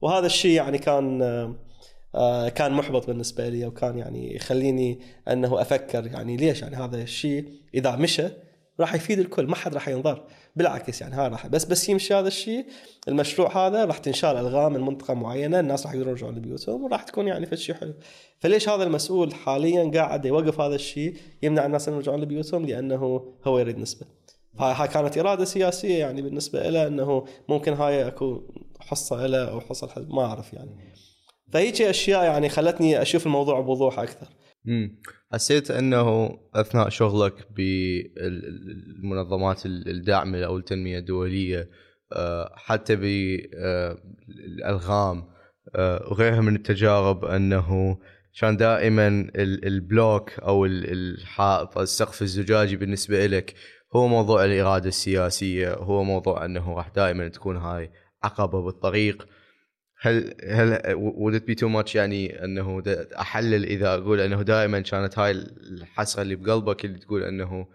[0.02, 1.56] وهذا الشيء يعني كان آه،
[2.15, 7.46] آه، كان محبط بالنسبة لي وكان يعني يخليني أنه أفكر يعني ليش يعني هذا الشيء
[7.74, 8.28] إذا مشى
[8.80, 10.24] راح يفيد الكل ما حد راح ينضر
[10.58, 11.48] بالعكس يعني هذا راح.
[11.48, 12.65] بس بس يمشي هذا الشيء.
[13.08, 17.28] المشروع هذا راح تنشال ألغام من منطقة معينة الناس راح يقدرون يرجعون لبيوتهم وراح تكون
[17.28, 17.93] يعني فد شيء حلو.
[18.39, 23.60] فليش هذا المسؤول حاليا قاعد يوقف هذا الشيء يمنع الناس ان يرجعون لبيوتهم؟ لأنه هو
[23.60, 24.06] يريد نسبة.
[24.60, 28.41] هاي هاي كانت إرادة سياسية يعني بالنسبة له إنه ممكن هاي أكو
[28.80, 30.72] حصة له أو حصة ما أعرف يعني.
[31.52, 34.28] فهيك أشياء يعني خلتني أشوف الموضوع بوضوح أكثر.
[35.32, 41.69] حسيت أنه أثناء شغلك بالمنظمات الداعمة أو التنمية الدولية
[42.13, 45.23] آه، حتى بالالغام
[45.75, 47.97] آه، وغيرها من التجارب أنه
[48.39, 53.53] كان دائما ال- البلوك أو ال- الحائط السقف الزجاجي بالنسبة لك
[53.95, 57.91] هو موضوع الإرادة السياسية هو موضوع أنه راح دائما تكون هاي
[58.23, 59.27] عقبة بالطريق.
[59.99, 62.83] هل هل would it be too much يعني إنه
[63.19, 67.67] أحلل إذا أقول إنه دائما كانت هاي الحسرة اللي بقلبك اللي تقول إنه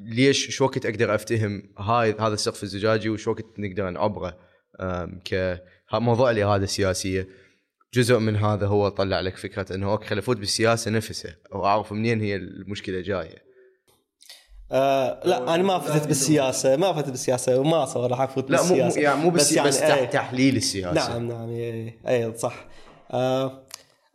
[0.00, 4.38] ليش شو وقت أقدر أفتهم هاي هذا السقف الزجاجي وشو وقت نقدر نعبره؟
[5.24, 5.60] ك
[5.92, 6.30] موضوع
[6.62, 7.28] السياسيه
[7.94, 12.20] جزء من هذا هو طلع لك فكرة إنه okay خليني افوت بالسياسة نفسها وأعرف منين
[12.20, 13.45] هي المشكلة جاية.
[14.72, 18.68] آه لا أنا ما فتت بالسياسة ما فتت بالسياسة وما أتصور راح افوت لا مو
[18.68, 19.00] بالسياسة.
[19.00, 20.04] يعني مو بس, بس, يعني تح- إيه.
[20.06, 20.92] تحليل السياسة.
[20.92, 22.66] نعم نعم اي اي صح.
[23.10, 23.62] آه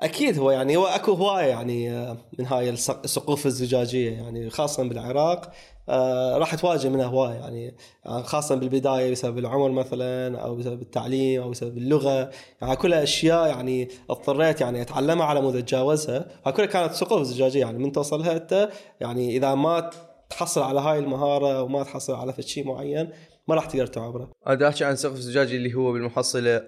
[0.01, 4.83] أكيد هو يعني هو أكو هواية يعني آه، من هاي السق- السقوف الزجاجية يعني خاصة
[4.83, 5.51] بالعراق.
[5.89, 11.41] آه راح تواجه منها هواية يعني آه، خاصة بالبداية بسبب العمر مثلا أو بسبب التعليم
[11.41, 12.29] أو بسبب اللغة.
[12.61, 16.25] يعني كلها أشياء يعني اضطريت يعني أتعلمها على مود أتجاوزها.
[16.45, 18.69] هاي كلها كانت سقوف زجاجية يعني من توصلها انت
[19.01, 19.89] يعني إذا ما
[20.31, 23.09] تحصل على هاي المهارة وما تحصل على شيء معين
[23.47, 24.31] ما راح تقدر تعبره.
[24.47, 26.61] أنا أحكي عن سقف الزجاجي اللي هو بالمحصلة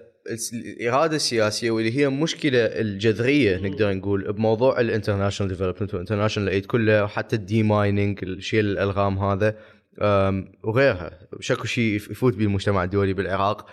[0.52, 6.66] الإرادة السياسية واللي هي المشكلة الجذرية نقدر نقول بموضوع ال international development وال international aid
[6.66, 9.56] كله وحتى ال demining شيل الألغام هذا
[10.64, 11.18] وغيرها.
[11.40, 13.66] شكو شيء يفوت به المجتمع الدولي بالعراق.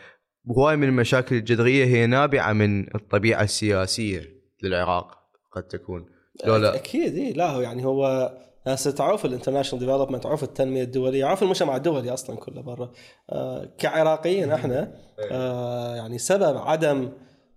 [0.57, 4.21] هواي من المشاكل الجذرية هي نابعة من الطبيعة السياسية
[4.63, 5.17] للعراق
[5.51, 6.05] قد تكون.
[6.45, 8.31] لو لا؟ أكيد اي لا هو يعني هو
[8.67, 12.91] ناس تعرف ال international development تعرف التنمية الدولية تعرف المجتمع الدولي أصلا كله برا.
[13.29, 14.93] آه كعراقيين إحنا
[15.31, 17.11] آه يعني سبب عدم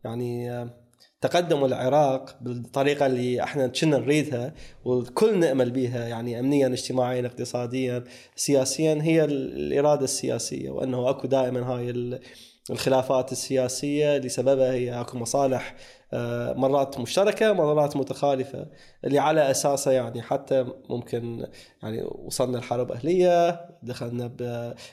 [0.05, 0.69] يعني آه
[1.21, 8.05] تقدم العراق بالطريقة اللي إحنا كنا نريدها والكل نأمل بها يعني امنيا اجتماعيا اقتصاديا
[8.37, 12.21] سياسيا هي الإرادة السياسية وأنه أكو دائما هاي
[12.71, 15.75] الخلافات السياسية اللي سببها هي أكو مصالح
[16.13, 18.67] آه، مرات مشتركة مرات متخالفة
[19.05, 21.47] اللي على أساسها يعني حتى ممكن
[21.83, 24.27] يعني وصلنا لحرب أهلية دخلنا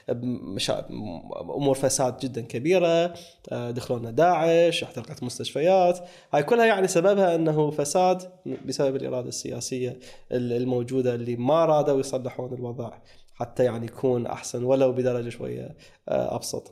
[0.10, 3.14] بامور فساد جدا كبيرة
[3.52, 6.00] آه، دخلونا داعش احترقت مستشفيات
[6.34, 8.32] هاي كلها يعني سببها أنه فساد
[8.66, 10.00] بسبب الإرادة السياسية
[10.32, 12.92] الموجودة اللي ما رادوا يصلحون الوضع
[13.34, 15.76] حتى يعني يكون أحسن ولو بدرجة شوية
[16.10, 16.72] آه، أبسط.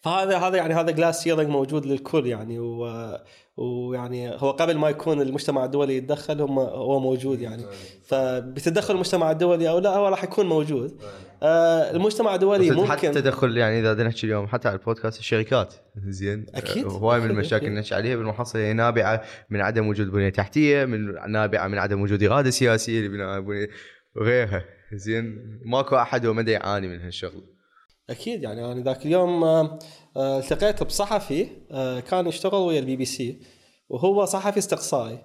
[0.00, 3.16] فهذا هذا يعني هذا glass ceiling موجود للكل يعني و
[3.56, 7.64] ويعني هو قبل ما يكون المجتمع الدولي يتدخل هم هو موجود يعني.
[8.04, 11.00] فبتدخل المجتمع الدولي أو لا هو راح يكون موجود.
[11.42, 15.74] آه المجتمع الدولي ممكن حتى تدخل يعني إذا نحكي اليوم حتى على البودكاست الشركات.
[16.06, 16.46] زين.
[16.54, 16.84] أكيد.
[16.84, 20.84] آه، هواي من المشاكل اللي نحكي عليها بالمحصله هي نابعة من عدم وجود بنية تحتية
[20.84, 23.68] من نابعة من عدم وجود إرادة سياسية لبناء بنية
[24.16, 25.58] وغيرها زين.
[25.64, 27.55] ماكو أحد ومدى يعاني من هالشغل.
[28.10, 29.78] أكيد يعني أنا ذاك اليوم آه،
[30.16, 33.40] آه، التقيت بصحفي آه، كان يشتغل ويا البي بي سي
[33.88, 35.18] وهو صحفي استقصائي.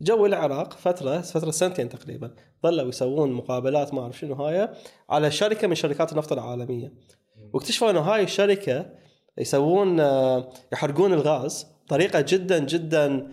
[0.00, 4.68] جو العراق فترة فترة سنتين تقريبا ظلوا يسوون مقابلات ما أعرف شنو هاي
[5.10, 6.92] على شركة من شركات النفط العالمية.
[7.52, 8.90] واكتشفوا إنه هاي الشركة
[9.38, 9.98] يسوون
[10.72, 13.32] يحرقون الغاز بطريقة جدا جدا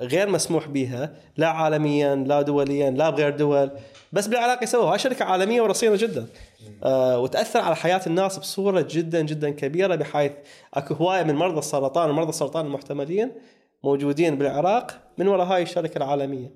[0.00, 3.70] غير مسموح بها لا عالميا لا دوليا لا بغير دول
[4.12, 6.26] بس بالعراق يسووها هاي شركة عالمية ورصينة جدا.
[6.84, 10.32] آه وتأثر على حياة الناس بصورة جدا جدا كبيرة بحيث
[10.74, 13.32] أكو هواية من مرضى السرطان ومرضى السرطان المحتملين
[13.84, 16.50] موجودين بالعراق من وراء هاي الشركة العالمية.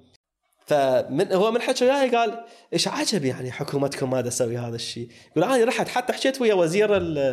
[0.67, 5.53] فمن هو من حكى وياي قال إيش عجب يعني حكومتكم ما تسوي هذا الشيء؟ يقول
[5.53, 6.89] أنا رحت حتى حكيت ويا وزير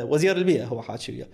[0.10, 0.66] وزير البيئة.
[0.66, 1.28] هو حاكي وياه.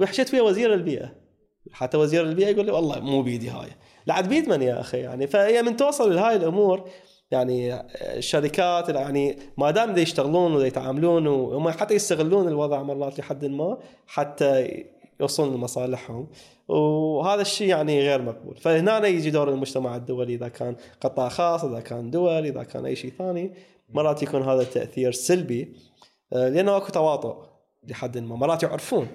[0.00, 1.25] وحكيت ويا وزير البيئة.
[1.72, 3.68] حتى وزير البيئة يقول لي والله مو بيدي هاي.
[4.06, 4.98] لعد بيد من يا أخي.
[4.98, 6.88] يعني فهي من توصل لهاي الأمور
[7.30, 14.84] يعني الشركات يعني ما دام يشتغلون ويتعاملون وهم حتى يستغلون الوضع مرات لحد ما حتى
[15.20, 16.28] يوصلون لمصالحهم.
[16.68, 18.56] وهذا الشيء يعني غير مقبول.
[18.56, 20.34] فهنا يجي دور المجتمع الدولي.
[20.34, 23.52] إذا كان قطاع خاص إذا كان دول إذا كان أي شيء ثاني
[23.94, 25.76] مرات يكون هذا التاثير سلبي
[26.32, 27.36] آه، لأنه أكو تواطؤ
[27.88, 29.08] لحد ما مرات يعرفون.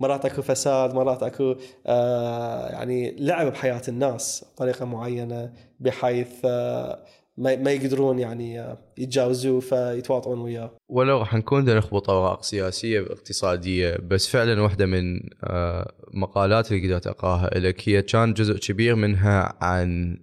[0.00, 1.54] مرات اكو فساد مرات اكو
[1.86, 7.04] آه يعني لعب بحياة الناس بطريقة معينة بحيث آه
[7.36, 10.70] ما, ما يقدرون يعني يتجاوزوه فيتواطؤون وياه.
[10.88, 17.06] ولو راح نكون نخبط اوراق سياسية اقتصادية بس فعلا واحدة من آه، مقالات اللي قدرت
[17.06, 20.18] أقراها لك هي كان جزء كبير منها عن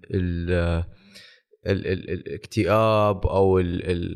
[1.66, 3.64] الاكتئاب أو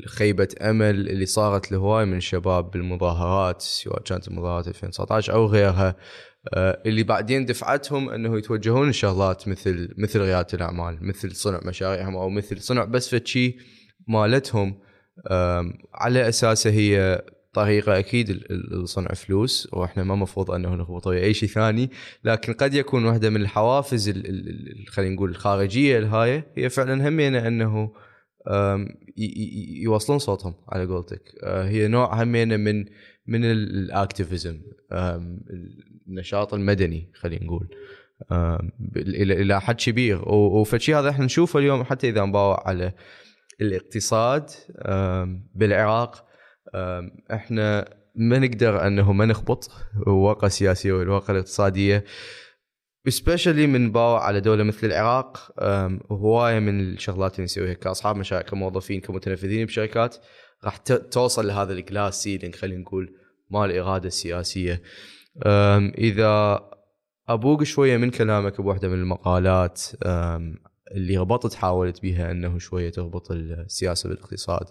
[0.05, 5.95] خيبة أمل اللي صارت لهواي من الشباب بالمظاهرات سواء كانت المظاهرات 2019 أو غيرها
[6.53, 12.29] آه، اللي بعدين دفعتهم إنه يتوجهون لشغلات مثل مثل ريادة الأعمال مثل صنع مشاريعهم أو
[12.29, 13.57] مثل صنع بس فشي
[14.07, 14.79] مالتهم
[15.93, 17.21] على أساسه هي
[17.55, 21.89] طريقه أكيد لصنع فلوس وإحنا ما مفروض أنه نخبط أي شيء ثاني
[22.23, 24.09] لكن قد يكون واحدة من الحوافز
[24.87, 27.91] خلينا نقول الخارجية الهاي هي فعلا همينه أنه
[29.81, 31.21] يوصلون صوتهم على قولتك.
[31.43, 32.85] آه، هي نوع همينه من
[33.27, 34.61] من ال activism
[36.07, 37.67] النشاط المدني خلينا نقول
[39.17, 40.29] إلى حد كبير.
[40.29, 42.93] وفد شي هذا إحنا نشوفه اليوم حتى إذا نباوع على
[43.61, 44.49] الاقتصاد
[45.55, 46.25] بالعراق
[47.31, 49.71] إحنا ما نقدر انه ما نخبط
[50.07, 52.03] الواقع السياسيه والواقع الاقتصاديه
[53.07, 55.51] especially من باوع على دولة مثل العراق
[56.11, 60.15] هواية من الشغلات اللي نسويها كأصحاب مشاريع كموظفين كمتنفذين بشركات
[60.63, 63.15] راح توصل لهذا ال glass ceiling خلينا نقول
[63.49, 64.81] مال الاراده السياسيه
[65.97, 66.59] إذا
[67.29, 69.81] أبوق شوية من كلامك بوحدة من المقالات
[70.91, 74.67] اللي ربطت حاولت بها انه شوية تربط السياسة بالاقتصاد.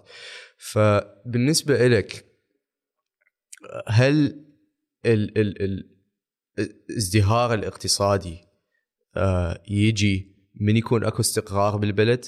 [0.57, 2.25] فبالنسبة لك
[3.87, 4.45] هل
[5.05, 5.89] ال ال
[6.59, 8.37] الازدهار الاقتصادي
[9.17, 12.25] آه، يجي من يكون أكو استقرار بالبلد؟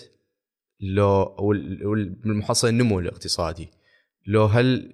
[0.79, 3.69] لو والمحصل النمو الاقتصادي.
[4.27, 4.93] لو هل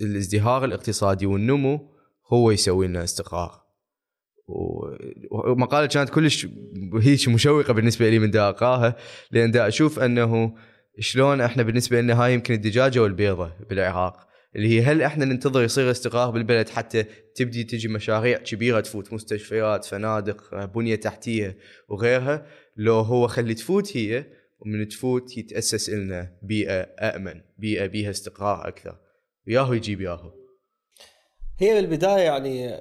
[0.00, 1.96] الازدهار الاقتصادي والنمو
[2.32, 3.65] هو يسوي لنا استقرار؟
[4.48, 6.46] ومقالة كانت كلش
[7.02, 8.96] هيك مشوقة بالنسبة لي من دا أقراها
[9.30, 10.54] لأن دا أشوف أنه
[10.98, 15.90] شلون إحنا بالنسبة لنا هاي يمكن الدجاجة والبيضة بالعراق اللي هي هل إحنا ننتظر يصير
[15.90, 17.04] استقرار بالبلد حتى
[17.34, 24.26] تبدي تجي مشاريع كبيرة تفوت مستشفيات فنادق بنية تحتية وغيرها لو هو خلي تفوت هي
[24.58, 28.98] ومن تفوت يتأسس لنا بيئة امن بيئة بيها استقرار أكثر
[29.46, 30.32] وياهو يجيب ياهو
[31.60, 32.80] هي بالبداية يعني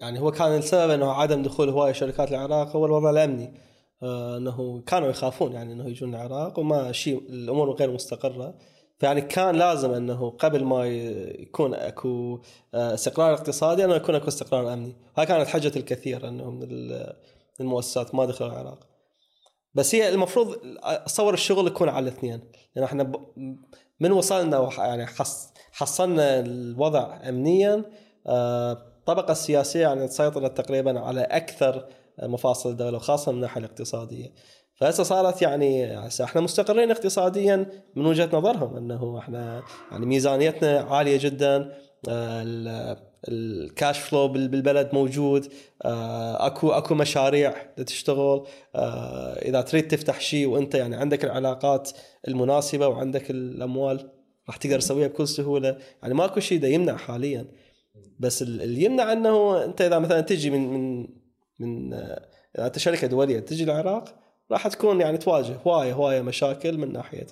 [0.00, 3.54] يعني هو كان السبب إنه عدم دخول هوايه شركات العراق هو الوضع الأمني.
[4.02, 8.54] آه، إنه كانوا يخافون يعني إنه يجون العراق وما شيء الأمور غير مستقرة.
[8.98, 10.86] فيعني كان لازم إنه قبل ما
[11.38, 12.40] يكون أكو
[12.74, 14.96] آه، استقرار اقتصادي إنه يكون أكو استقرار أمني.
[15.16, 16.68] هاي كانت حجة الكثير إنه من
[17.60, 18.86] المؤسسات ما دخلوا العراق.
[19.74, 22.40] بس هي المفروض اتصور الشغل يكون على الاثنين.
[22.76, 23.12] لأن إحنا
[24.00, 25.06] من وصلنا يعني
[25.72, 27.84] حصلنا الوضع امنيا
[29.10, 31.86] الطبقة آه، السياسية يعني تسيطر تقريبا على أكثر
[32.22, 34.32] مفاصل الدولة وخاصة من الناحية الاقتصادية.
[34.74, 41.18] فهسه صارت يعني هسه إحنا مستقرين اقتصاديا من وجهة نظرهم إنه إحنا يعني ميزانيتنا عالية
[41.18, 41.72] جدا
[43.28, 45.52] الكاش فلو بالبلد موجود
[45.84, 47.54] آه، اكو أكو مشاريع
[47.86, 51.90] تشتغل آه، إذا تريد تفتح شيء وأنت يعني عندك العلاقات
[52.28, 54.10] المناسبة وعندك الأموال
[54.48, 55.78] راح تقدر تسويها بكل سهولة.
[56.02, 57.46] يعني ماكو شيء يمنع حاليا.
[58.18, 61.08] بس اللي يمنع أنه أنت إذا مثلا تجي من من
[61.58, 61.94] من
[62.58, 64.14] إذا أنت شركة دولية تجي العراق
[64.50, 67.26] راح تكون يعني تواجه هوايه هواية مشاكل من ناحية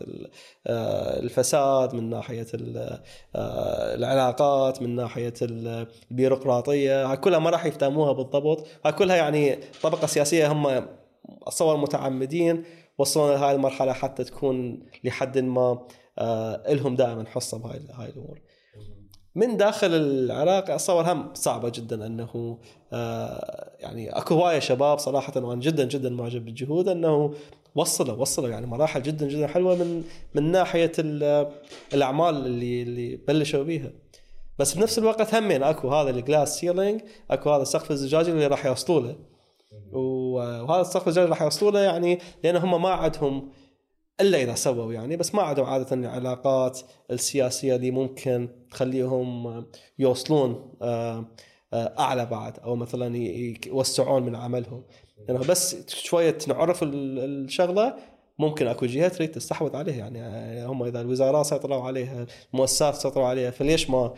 [0.67, 7.15] آه، الفساد من ناحية آه، العلاقات من ناحية البيروقراطية.
[7.15, 8.67] كلها ما راح يفتهموها بالضبط.
[8.85, 10.87] هاي كلها يعني طبقة سياسية هم
[11.47, 12.65] اتصور متعمدين
[12.99, 15.87] وصلوا لهذه المرحلة حتى تكون لحد ما
[16.19, 18.41] آه، لهم دائما حصة بهاي هاي الأمور.
[19.39, 22.59] من داخل العراق اتصور هم صعبة جدا أنه
[22.93, 27.35] آه يعني أكو هواية شباب صراحة وأنا جدا جدا معجب بالجهود أنه
[27.75, 30.93] وصلوا وصلوا يعني مراحل جدا جدا حلوة من من ناحية
[31.95, 33.91] الأعمال اللي اللي بلشوا بيها.
[34.59, 38.67] بس بنفس الوقت همين أكو هذا ال glass ceiling أكو هذا السقف الزجاجي اللي راح
[38.67, 39.17] يوصلوا له
[39.93, 43.49] وهذا السقف الزجاجي راح يوصلوا له يعني لأن هم ما عندهم
[44.21, 49.65] إلا إذا سووا يعني بس ما عندهم عادة العلاقات السياسية اللي ممكن تخليهم
[49.99, 51.25] يوصلون آه،
[51.73, 53.17] آه، أعلى بعد أو مثلا
[53.67, 54.85] يوسعون من عملهم.
[55.29, 57.97] يعني بس شوية نعرف الشغلة
[58.39, 59.97] ممكن أكو جهه تريد تستحوذ عليها.
[59.97, 64.15] يعني آه، هم إذا الوزارات سيطروا عليها المؤسسات سيطروا عليها فليش ما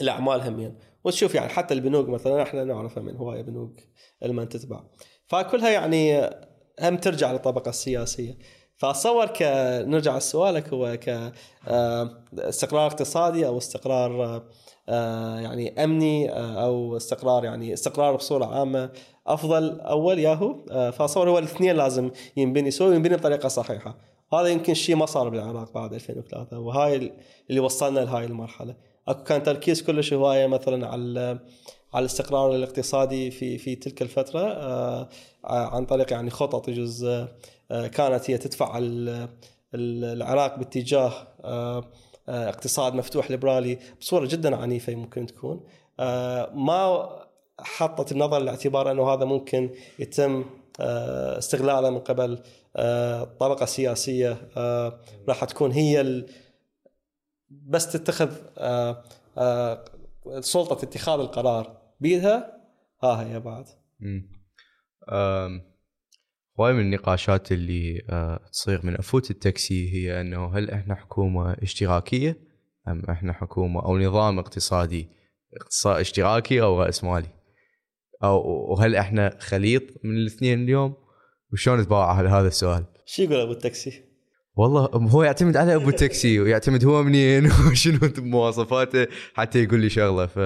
[0.00, 3.80] الاعمال همين وتشوف يعني حتى البنوك مثلا إحنا نعرفها من هواية بنوك
[4.22, 4.84] لما تتبع
[5.26, 6.30] فكلها يعني
[6.80, 8.38] هم ترجع للطبقة السياسية.
[8.76, 9.42] فأتصور ك
[9.86, 11.32] نرجع لسؤالك هو ك
[11.68, 14.42] آه، استقرار اقتصادي أو استقرار
[14.88, 18.90] آه، يعني أمني آه، أو استقرار يعني استقرار بصورة عامة
[19.26, 19.80] أفضل.
[19.80, 23.96] أول ياهو فأتصور هو الاثنين لازم ينبني سوي ينبني بطريقة صحيحة.
[24.32, 27.12] هذا يمكن شيء ما صار بالعراق بعد 2003 وهاي
[27.50, 28.74] اللي وصلنا لهاي المرحلة.
[29.08, 31.38] أكو كان تركيز كلش هواية مثلا على
[31.94, 35.08] على الاستقرار الاقتصادي في في تلك الفترة آه،
[35.44, 38.78] عن طريق يعني خطط يجوز آه، كانت هي تدفع
[39.74, 41.12] العراق باتجاه
[41.44, 41.84] آه،
[42.28, 45.60] اقتصاد مفتوح ليبرالي بصورة جدا عنيفة ممكن تكون.
[46.54, 47.08] ما
[47.60, 50.44] حطت النظر لاعتبار أنه هذا ممكن يتم
[50.80, 52.38] استغلاله من قبل
[52.76, 54.48] الطبقه السياسيه
[55.28, 56.24] راح تكون هي
[57.50, 58.30] بس تتخذ
[60.40, 61.81] سلطة اتخاذ القرار.
[62.02, 62.62] بيدها؟
[63.02, 63.64] ها هي بعد
[66.58, 72.36] هواي من النقاشات اللي آه، تصير من أفوت التاكسي هي أنه هل إحنا حكومة اشتراكية
[72.88, 75.08] أم إحنا حكومة أو نظام اقتصادي
[75.60, 77.28] اقتصاد اشتراكي أو راسمالي
[78.24, 78.40] أو
[78.72, 80.94] وهل إحنا خليط من الاثنين اليوم؟
[81.52, 84.04] وشلون تباوع على هذا السؤال؟ شو يقول أبو التاكسي؟
[84.56, 90.26] والله هو يعتمد على أبو التاكسي ويعتمد هو منين؟ وشنو مواصفاته؟ حتى يقول لي شغلة
[90.26, 90.38] ف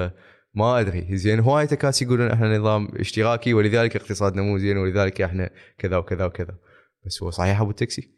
[0.57, 1.16] ما أدري.
[1.16, 6.25] زين هواي تكاسي يقولون إحنا نظام اشتراكي ولذلك اقتصادنا مو زين ولذلك إحنا كذا وكذا
[6.25, 6.55] وكذا.
[7.07, 8.11] بس هو صحيح أبو التاكسي؟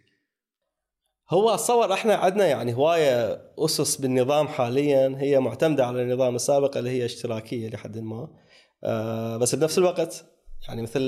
[1.30, 6.90] هو أتصور إحنا عندنا يعني هواية أسس بالنظام حاليا هي معتمدة على النظام السابق اللي
[6.90, 8.28] هي اشتراكية لحد ما.
[8.84, 10.24] آه بس بنفس الوقت
[10.68, 11.00] يعني مثل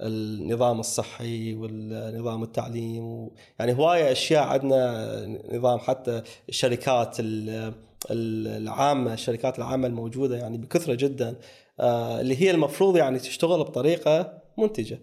[0.00, 7.16] النظام الصحي والنظام التعليم يعني هواية أشياء عندنا نظام حتى الشركات
[8.10, 11.36] العامة الشركات العامة الموجودة يعني بكثرة جدا
[11.80, 15.00] آه، اللي هي المفروض يعني تشتغل بطريقة منتجة.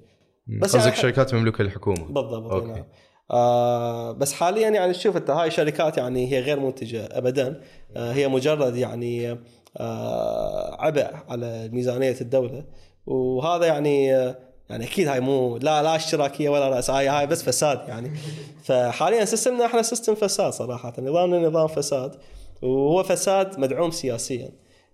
[0.47, 2.05] بس قصدك يعني شركات مملوكه للحكومة.
[2.05, 2.67] بالضبط أوكي.
[2.67, 2.83] نعم.
[3.31, 7.61] آه بس حاليا يعني شوف أنت هاي شركات يعني هي غير منتجة ابدا.
[7.95, 9.37] آه هي مجرد يعني
[9.77, 12.63] آه عبء على ميزانية الدولة.
[13.05, 14.37] وهذا يعني آه
[14.69, 18.11] يعني أكيد هاي مو لا لا اشتراكية ولا رأس هاي هاي بس فساد يعني.
[18.65, 20.93] فحاليا system نا إحنا system فساد صراحة.
[20.99, 22.15] نظامنا نظام فساد.
[22.61, 24.49] وهو فساد مدعوم سياسيا.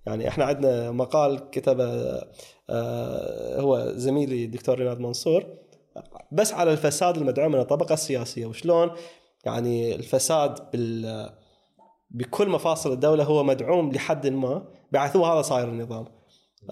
[0.05, 2.21] يعني إحنا عندنا مقال كتبه
[2.69, 5.45] آه، هو زميلي الدكتور ريناد منصور.
[6.31, 8.45] بس على الفساد المدعوم من الطبقة السياسية.
[8.45, 8.91] وشلون؟
[9.45, 11.29] يعني الفساد بال
[12.11, 14.67] بكل مفاصل الدولة هو مدعوم لحد ما.
[14.91, 16.05] بحيث هو هذا صاير النظام.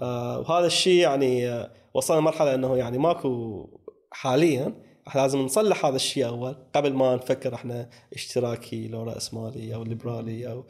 [0.02, 3.66] آه، وهذا الشيء يعني آه، وصلنا لمرحله إنه يعني ماكو
[4.12, 10.52] حاليا لازم نصلح هذا الشيء أول قبل ما نفكر إحنا اشتراكي لو راسمالي أو ليبرالي
[10.52, 10.66] أو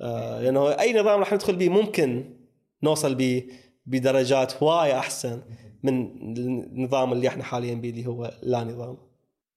[0.00, 2.36] آه، لأنه أي نظام راح ندخل به ممكن
[2.82, 3.50] نوصل به
[3.86, 5.42] بدرجات هوايه أحسن
[5.82, 5.98] من
[6.38, 8.98] النظام اللي إحنا حاليا به اللي هو لا نظام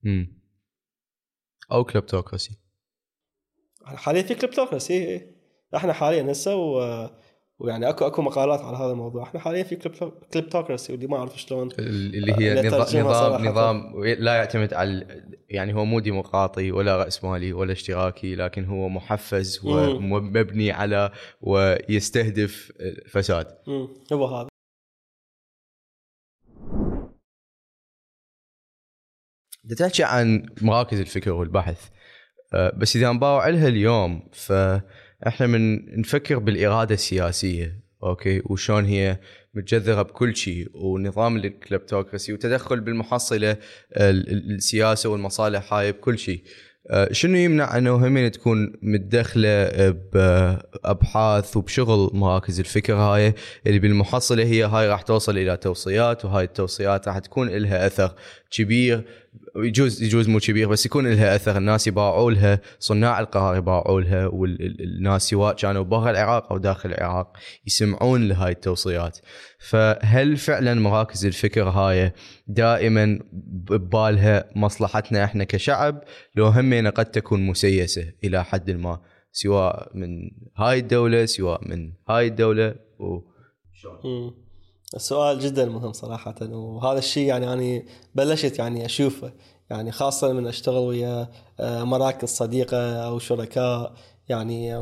[0.03, 0.41] مم.
[1.71, 2.57] أو kleptocracy
[3.85, 5.35] حاليا في kleptocracy إيه.
[5.75, 7.20] إحنا حاليا هسه.
[7.61, 9.23] ويعني اكو أكو مقالات على هذا الموضوع.
[9.23, 11.69] إحنا حاليا في klepto- kleptocracy واللي ما أعرف شلون.
[11.79, 12.67] اللي هي لا
[13.01, 18.89] نظام نظام, لا يعتمد على يعني هو مو ديمقراطي ولا رأسمالي ولا اشتراكي لكن هو
[18.89, 19.65] محفز.
[19.65, 23.47] ومبني على ويستهدف الفساد.
[24.13, 24.47] هو هذا.
[29.65, 31.89] انت تحكي عن مراكز الفكر والبحث.
[32.53, 34.29] أه، بس إذا نباوع لها اليوم
[35.21, 39.17] فاحنا من نفكر بالإرادة السياسية أوكي؟ وشلون هي
[39.53, 43.57] متجذرة بكل شيء ونظام ال kleptocracy وتدخل بالمحصلة ال-
[44.31, 46.43] ال- السياسة والمصالح هاي بكل شيء.
[46.89, 49.69] أه، شنو يمنع انه هم تكون متدخلة
[50.13, 53.33] بأبحاث وبشغل مراكز الفكر هاي؟
[53.67, 58.15] اللي بالمحصلة هي هاي راح توصل إلى توصيات وهاي التوصيات راح تكون لها أثر
[58.51, 59.03] كبير
[59.55, 61.57] يجوز يجوز مو كبير بس يكون لها أثر.
[61.57, 67.37] الناس يباعوا لها صناع القرار يباعوا لها والناس سواء كانوا برا العراق أو داخل العراق
[67.67, 69.17] يسمعون لهاي التوصيات.
[69.59, 72.11] فهل فعلا مراكز الفكر هاي
[72.47, 76.03] دائما ببالها مصلحتنا إحنا كشعب؟
[76.35, 78.99] لو همنا قد تكون مسيسة إلى حد ما
[79.31, 83.19] سواء من هاي الدولة سواء من هاي الدولة و...
[84.05, 84.50] مم.
[84.95, 87.83] السؤال جدا مهم صراحة وهذا الشيء يعني أنا
[88.15, 89.31] بلشت يعني أشوفه
[89.69, 91.27] يعني خاصة من أشتغل ويا
[91.59, 93.93] آه، مراكز صديقة أو شركاء
[94.29, 94.75] يعني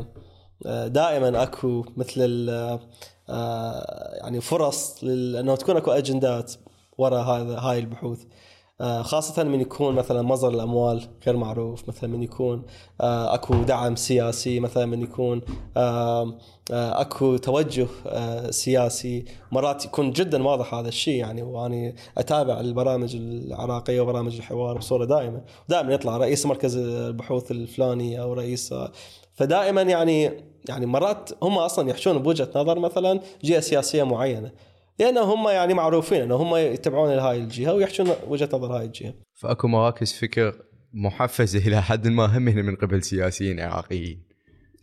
[0.66, 2.46] آه، دائما أكو مثل
[3.28, 6.52] آه، يعني فرص لل- أنه تكون أكو أجندات
[6.98, 8.24] وراء هذا هاي البحوث.
[8.80, 12.62] خاصة من يكون مثلا مصدر الأموال غير معروف مثلا من يكون
[13.00, 15.40] آه، أكو دعم سياسي مثلا من يكون
[15.76, 16.38] آه،
[16.70, 19.24] آه، أكو توجه آه، سياسي.
[19.52, 25.40] مرات يكون جدا واضح هذا الشيء يعني وأنا أتابع البرامج العراقية وبرامج الحوار بصورة دائمة
[25.68, 28.74] دائما يطلع رئيس مركز البحوث الفلاني أو رئيس
[29.34, 30.30] فدائما يعني
[30.68, 34.50] يعني مرات هم أصلا يحشون بوجهة نظر مثلا جهة سياسية معينة.
[35.00, 39.14] لأنه هم يعني معروفين إنه هم يتبعون هاي الجهة ويحشون وجهة نظر هاي الجهة.
[39.34, 40.54] فأكو مراكز فكر
[40.92, 44.30] محفزة إلى حد ما هم من قبل سياسيين عراقيين.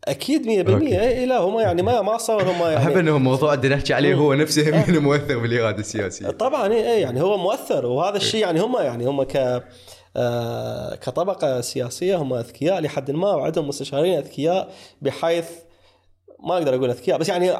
[0.06, 1.02] أكيد 100% أوكي.
[1.02, 4.16] إي لا هم يعني ما ما صار هم أحب يعني إنه الموضوع اللي نحكي عليه
[4.16, 6.30] هو نفسه هم من مؤثر بالإرادة السياسية.
[6.30, 7.86] طبعا إي يعني هو مؤثر.
[7.86, 9.64] وهذا الشيء يعني هم يعني هم ك
[10.16, 14.70] آه، كطبقة سياسية هم أذكياء لحد ما وعندهم مستشارين أذكياء
[15.02, 15.46] بحيث
[16.44, 17.52] ما أقدر أقول أذكياء بس يعني.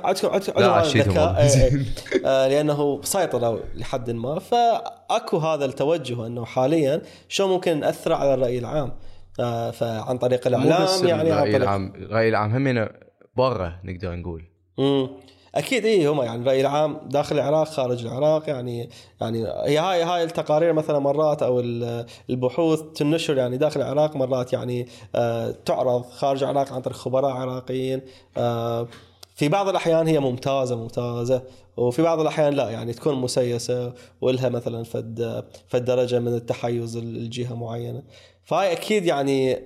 [1.38, 1.86] إي، إي.
[2.26, 8.60] آه، لأنه سيطروا لحد ما فأكو هذا التوجه إنه حاليا شو ممكن ناثر على الرأي
[8.60, 8.92] العام
[9.40, 12.90] آه، فعن طريق الإعلام يعني عن الراي العام الرأي العام هم
[13.36, 14.44] برا نقدر نقول
[14.80, 15.10] امم
[15.58, 18.90] أكيد اي هم يعني الرأي العام داخل العراق خارج العراق يعني
[19.22, 24.54] يعني هي هاي هاي التقارير مثلا مرات أو ال- البحوث تنشر يعني داخل العراق مرات
[24.54, 28.02] يعني آه تعرض خارج العراق عن طريق خبراء عراقيين
[28.38, 28.88] آه
[29.36, 31.44] في بعض الأحيان هي ممتازة ممتازة
[31.78, 37.54] وفي بعض الأحيان لا يعني تكون مسيسة ولها مثلا فد فد درجة من التحيز الجهة
[37.56, 38.04] معينة.
[38.44, 39.60] فهاي أكيد يعني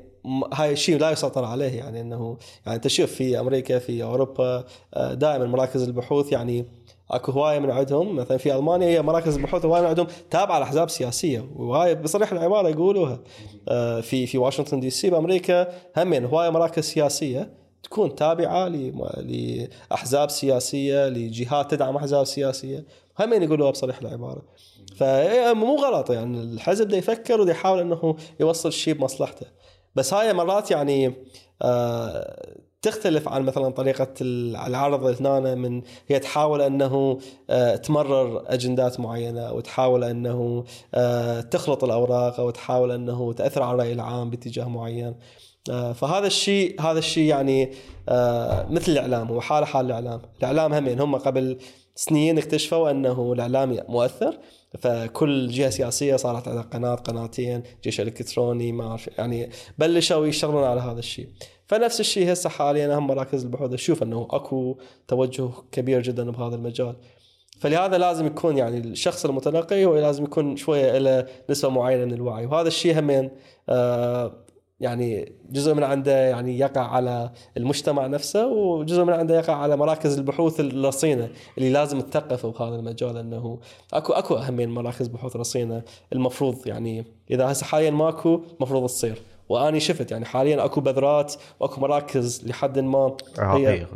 [0.53, 4.63] هاي الشيء لا يسيطر عليه يعني إنه يعني أنت شوف في أمريكا في أوروبا
[4.93, 6.65] آه، دائما مراكز البحوث يعني
[7.11, 10.89] أكو هواية من عندهم مثلا في ألمانيا هي مراكز البحوث هواية من عندهم تابعة لأحزاب
[10.89, 13.19] سياسية وهاي بصريح العبارة يقولوها.
[13.69, 15.67] آه، في في واشنطن دي سي بأمريكا
[15.97, 17.53] همين هواية مراكز سياسية
[17.83, 22.85] تكون تابعة لاحزاب سياسية لجهات تدعم أحزاب سياسية.
[23.19, 24.41] همين يقولوها بصريح العبارة.
[24.95, 29.45] فمو غلط يعني الحزب ده يفكر وده يحاول إنه يوصل الشيء بمصلحته.
[29.95, 31.13] بس هاي مرات يعني
[31.61, 37.19] آه تختلف عن مثلا طريقة العرض هنا من هي تحاول أنه
[37.49, 40.63] آه تمرر أجندات معينة أو تحاول أنه
[40.93, 45.15] آه تخلط الأوراق أو تحاول أنه تأثر على الرأي العام باتجاه معين.
[45.95, 47.71] فهذا الشيء هذا الشيء يعني
[48.69, 50.21] مثل الإعلام هو حالة حال الإعلام.
[50.39, 51.57] الإعلام همين هم قبل
[51.95, 54.37] سنين اكتشفوا أنه الإعلام مؤثر
[54.79, 60.81] فكل جهة سياسية صارت عندها قناة قناتين جيش إلكتروني ما أعرف يعني بلشوا يشتغلون على
[60.81, 61.27] هذا الشيء.
[61.67, 63.73] فنفس الشيء هسه حاليا اهم مراكز البحوث.
[63.73, 66.95] أشوف إنه أكو توجه كبير جدا بهذا المجال.
[67.59, 72.45] فلهذا لازم يكون يعني الشخص المتلقي هو لازم يكون شوية له نسبة معينة من الوعي.
[72.45, 73.29] وهذا الشيء همين
[73.69, 74.45] آه
[74.81, 80.17] يعني جزء من عنده يعني يقع على المجتمع نفسه وجزء من عنده يقع على مراكز
[80.17, 83.59] البحوث الرصينة اللي لازم تثقفوا بهذا المجال إنه
[83.93, 85.81] اكو أكو اهميه مراكز بحوث رصينة
[86.13, 89.21] المفروض يعني إذا هسه حاليا ماكو المفروض تصير.
[89.49, 93.87] وأني شفت يعني حاليا أكو بذرات وأكو مراكز لحد ما عراقيه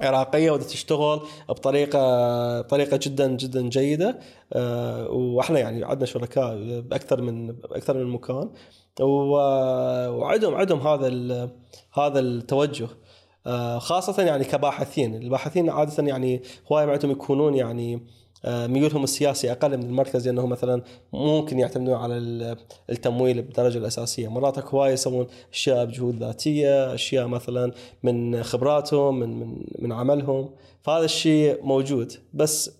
[0.00, 4.18] عراقيه ودها تشتغل بطريقه بطريقة جدا جدا جيدة.
[4.52, 8.50] آه، وإحنا يعني عندنا شركاء بأكثر من بأكثر من مكان.
[9.00, 11.08] وعندهم عندهم هذا
[11.94, 12.88] هذا التوجه.
[13.46, 16.42] آه، خاصة يعني كباحثين، الباحثين عادة يعني
[16.72, 18.00] هواية عندهم يكونون يعني
[18.44, 20.82] آه، ميولهم السياسي أقل من المركز لأنه مثلا
[21.12, 22.56] ممكن يعتمدون على ال-
[22.90, 27.72] التمويل بالدرجه الأساسية، مرات اكو هواية يسوون أشياء بجهود ذاتية، أشياء مثلا
[28.02, 30.50] من خبراتهم من من من عملهم،
[30.82, 32.12] فهذا الشيء موجود.
[32.34, 32.77] بس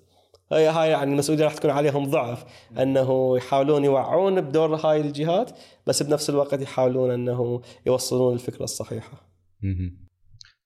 [0.53, 2.45] هاي هاي يعني المسؤوليه راح تكون عليهم ضعف
[2.79, 5.51] أنه يحاولون يوعون بدور هاي الجهات
[5.87, 9.29] بس بنفس الوقت يحاولون أنه يوصلون الفكرة الصحيحة.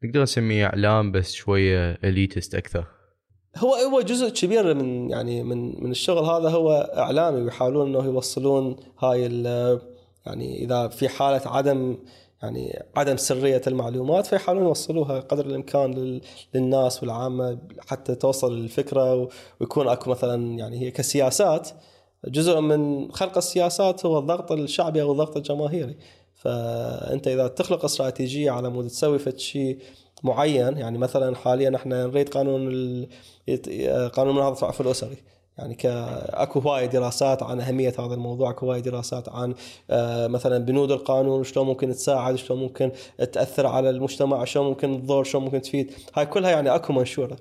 [0.04, 2.86] نقدر نسميه إعلام بس شوية اليتست أكثر
[3.56, 8.76] هو هو جزء كبير من يعني من من الشغل هذا هو إعلامي ويحاولون أنه يوصلون
[8.98, 9.22] هاي
[10.26, 11.96] يعني إذا في حالة عدم
[12.42, 16.20] يعني عدم سرية المعلومات فيحاولون يوصلوها قدر الإمكان لل-
[16.54, 19.28] للناس والعامة حتى توصل الفكرة
[19.60, 21.68] ويكون أكو مثلا يعني هي كسياسات.
[22.26, 25.96] جزء من خلق السياسات هو الضغط الشعبي أو الضغط الجماهيري.
[26.34, 29.78] فأنت إذا تخلق استراتيجية على مود تسوي شيء
[30.22, 32.62] معين يعني مثلا حاليا إحنا نريد قانون
[34.14, 35.16] قانون مناهضه العنف الأسري.
[35.58, 35.76] يعني.
[36.42, 39.54] اكو هواية دراسات عن أهمية هذا الموضوع اكو هواية دراسات عن
[39.90, 42.92] آه، مثلا بنود القانون وشلون ممكن تساعد شلون ممكن
[43.32, 47.36] تأثر على المجتمع شلون ممكن تضر شلون ممكن تفيد هاي كلها يعني اكو منشورة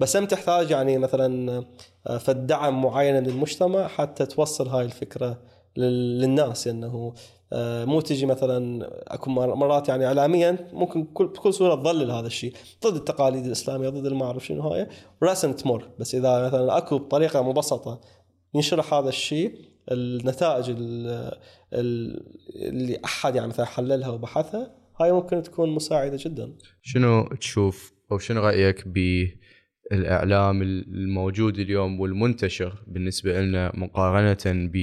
[0.00, 1.64] بس هم تحتاج يعني مثلا
[2.06, 7.14] آه، فد دعم معين من المجتمع حتى توصل هاي الفكرة للناس انه
[7.54, 12.26] آه، مو تجي مثلا أكو مر- مرات يعني اعلاميا ممكن كل بكل سهولة تضلل هذا
[12.26, 12.52] الشيء.
[12.86, 14.88] ضد التقاليد الإسلامية ضد ما أعرف شنو هاي.
[15.22, 15.88] راسا تمر.
[15.98, 18.00] بس إذا مثلا أكو بطريقة مبسطة
[18.54, 19.54] ينشرح هذا الشيء
[19.92, 21.38] النتائج ال-
[21.72, 26.52] ال- اللي أحد يعني مثلا حللها وبحثها هاي ممكن تكون مساعدة جدا.
[26.82, 34.76] شنو تشوف أو شنو رأيك بالإعلام الموجود اليوم والمنتشر بالنسبة لنا مقارنة ب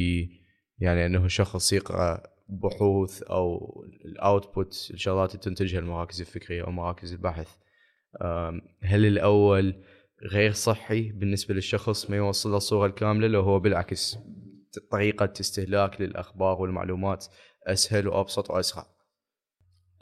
[0.79, 7.47] يعني أنه شخص يقرأ بحوث أو الاوتبوت الشغلات اللي تنتجها المراكز الفكرية أو مراكز البحث.
[8.81, 9.83] هل الأول
[10.31, 14.17] غير صحي بالنسبة للشخص ما يوصل الصورة الكاملة لو هو بالعكس
[14.91, 17.25] طريقة استهلاك للأخبار والمعلومات
[17.67, 18.85] أسهل وأبسط وأسرع؟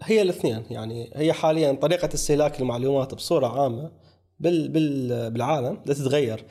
[0.02, 3.92] هي الاثنين يعني هي حاليا طريقة استهلاك المعلومات بصورة عامة
[4.40, 6.46] بال بال بالعالم بدها تتغير.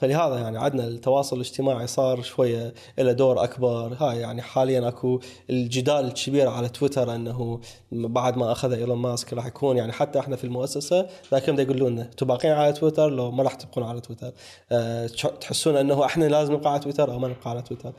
[0.00, 3.96] فلهذا يعني عندنا التواصل الاجتماعي صار شوية له دور أكبر.
[4.00, 5.20] هاي يعني حاليا أكو
[5.50, 7.60] الجدال الكبير على تويتر إنه
[7.92, 11.90] بعد ما أخذ إيلون ماسك راح يكون يعني حتى إحنا في المؤسسة لكن بده يقولوا
[11.90, 14.32] لنا أنتم على تويتر لو ما راح تبقون على تويتر.
[14.72, 15.06] أه
[15.40, 17.92] تحسون إنه إحنا لازم نبقى على تويتر أو ما نبقى على تويتر.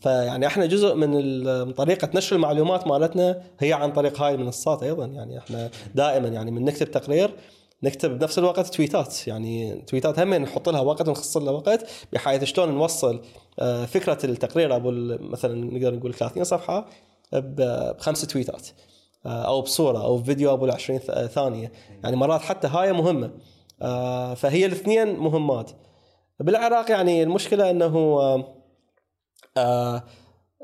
[0.00, 5.06] فيعني إحنا جزء من طريقة نشر المعلومات مالتنا هي عن طريق هاي المنصات أيضا.
[5.06, 7.30] يعني إحنا دائما يعني من نكتب تقرير
[7.82, 9.28] نكتب بنفس الوقت تويتات.
[9.28, 13.22] يعني تويتات هم نحط لها وقت ونخصص لها وقت بحيث شلون نوصل
[13.58, 16.86] آه، فكرة التقرير أبو مثلا نقدر نقول 30 صفحة
[17.32, 18.68] بخمس تويتات
[19.26, 21.72] آه، أو بصورة أو فيديو أبو 20 ث- ثانية.
[22.04, 23.30] يعني مرات حتى هاي مهمة
[23.82, 25.70] آه، فهي الاثنين مهمات.
[26.40, 28.44] بالعراق يعني المشكلة إنه آه،
[29.56, 30.02] آه،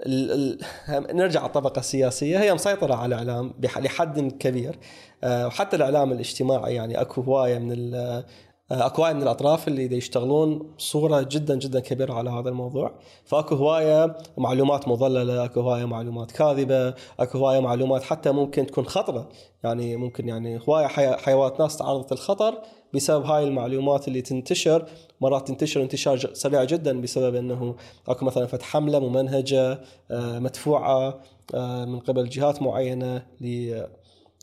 [0.07, 0.59] ال-
[0.91, 4.79] ال- نرجع على الطبقه السياسيه هي مسيطرة على الإعلام لحد كبير.
[5.25, 8.25] آه، وحتى الإعلام الاجتماعي يعني أكو هواية من آه،
[8.71, 12.93] أكو هواية من الأطراف اللي دا يشتغلون بصوره جدا جدا كبيرة على هذا الموضوع.
[13.25, 19.29] فأكو هواية معلومات مضللة أكو هواية معلومات كاذبة أكو هواية معلومات حتى ممكن تكون خطرة.
[19.65, 22.59] يعني ممكن يعني هواية حي- حيوانات ناس تعرضت للخطر
[22.97, 24.89] بسبب هاي المعلومات اللي تنتشر
[25.21, 27.77] مرات تنتشر انتشار سريع جدا بسبب إنه
[28.09, 29.81] أكو مثلا فتح حملة ممنهجة
[30.11, 31.23] آه، مدفوعة
[31.55, 33.27] آه، من قبل جهات معينة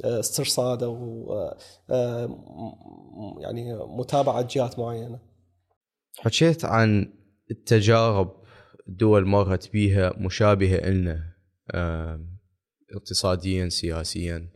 [0.03, 1.27] لاسترصاد أو
[1.89, 5.19] آه، م- يعني متابعة جهات معينة.
[6.19, 7.13] حكيت عن
[7.51, 8.43] التجارب
[8.87, 11.23] الدول مرت بيها مشابهة إلنا
[11.75, 12.37] آم،
[12.95, 14.49] اقتصاديا سياسيا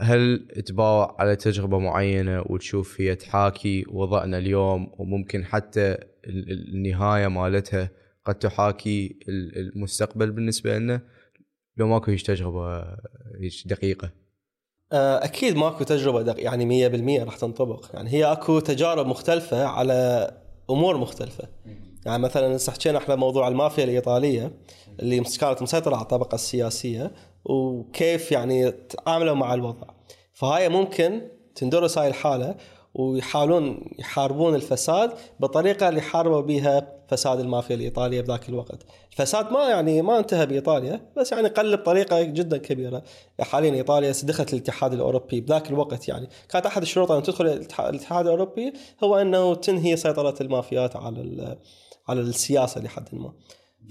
[0.00, 7.28] هل تباوع على تجربة معينة وتشوف هي تحاكي وضعنا اليوم وممكن حتى ال- ال- النهاية
[7.28, 7.90] مالتها
[8.24, 11.00] قد تحاكي ال- المستقبل بالنسبة لنا؟
[11.76, 12.82] لو ماكو هيش تجربة
[13.40, 14.10] هيش دقيقة.
[14.92, 17.90] آه، أكيد ماكو تجربة دق يعني 100% راح تنطبق.
[17.94, 20.30] يعني هي أكو تجارب مختلفة على
[20.70, 21.48] أمور مختلفة.
[22.06, 24.52] يعني مثلا هسه حكينا إحنا موضوع المافيا الإيطالية
[25.00, 27.12] اللي كانت مسيطرة على الطبقة السياسية
[27.48, 29.86] وكيف يعني تعاملوا مع الوضع
[30.32, 32.54] فهاي ممكن تندرس هاي الحالة
[32.94, 38.82] ويحاولون يحاربون الفساد بالطريقة اللي حاربوا بها فساد المافيا الإيطالية بذاك الوقت.
[39.12, 43.02] الفساد ما يعني ما انتهى بإيطاليا بس يعني قل بطريقة جدا كبيرة.
[43.40, 48.72] حاليا إيطاليا دخلت الاتحاد الأوروبي بذاك الوقت يعني كانت أحد الشروط أن تدخل الاتحاد الأوروبي
[49.04, 51.56] هو أنه تنهي سيطرة المافيات على
[52.08, 53.32] على السياسة لحد ما.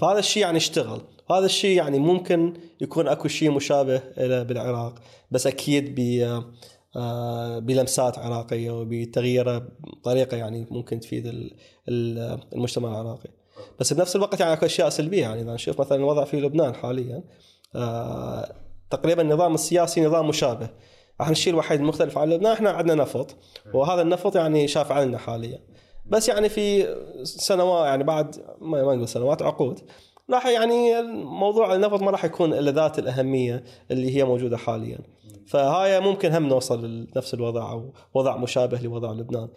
[0.01, 1.01] فهذا الشيء يعني اشتغل.
[1.31, 4.93] هذا الشيء يعني ممكن يكون أكو شيء مشابه له بالعراق
[5.31, 6.23] بس أكيد ب
[6.95, 11.51] آه، بلمسات عراقية وبتغييره بطريقه يعني ممكن تفيد
[12.53, 13.29] المجتمع العراقي.
[13.79, 15.41] بس بنفس الوقت يعني أكو أشياء سلبية يعني.
[15.41, 17.23] إذا نشوف مثلا الوضع في لبنان حاليا
[17.75, 18.55] آه،
[18.89, 20.69] تقريبا النظام السياسي نظام مشابه.
[21.21, 23.35] إحنا الشيء الوحيد المختلف عن لبنان إحنا عندنا نفط
[23.73, 25.59] وهذا النفط يعني شاف عنا حاليا.
[26.09, 29.79] بس يعني في سنوات يعني بعد ما نقول سنوات عقود.
[30.29, 34.99] راح يعني موضوع النفط ما راح يكون إلا ذات الأهمية اللي هي موجودة حاليا.
[35.47, 39.49] فهاي ممكن هم نوصل لنفس الوضع أو وضع مشابه لوضع لبنان.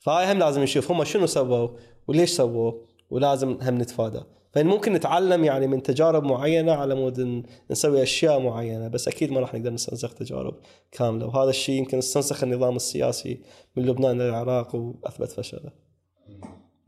[0.00, 1.68] فهاي هم لازم نشوف هم شنو سووا
[2.08, 2.72] وليش سووا
[3.10, 4.20] ولازم هم نتفادى.
[4.52, 9.54] فممكن نتعلم يعني من تجارب معينة على مود نسوي أشياء معينة بس أكيد ما راح
[9.54, 10.54] نقدر نستنسخ تجارب
[10.92, 11.26] كاملة.
[11.26, 13.40] وهذا الشيء يمكن استنسخ النظام السياسي
[13.76, 15.91] من لبنان للعراق وأثبت فشله.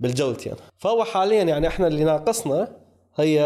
[0.07, 0.53] بالجولتين.
[0.53, 0.71] يعني.
[0.79, 2.69] فهو حاليا يعني إحنا اللي ناقصنا
[3.17, 3.41] هي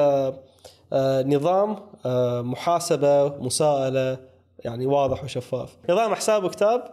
[0.93, 4.19] آه، نظام آه، محاسبة مساءلة
[4.59, 5.77] يعني واضح وشفاف.
[5.91, 6.85] نظام حساب وكتاب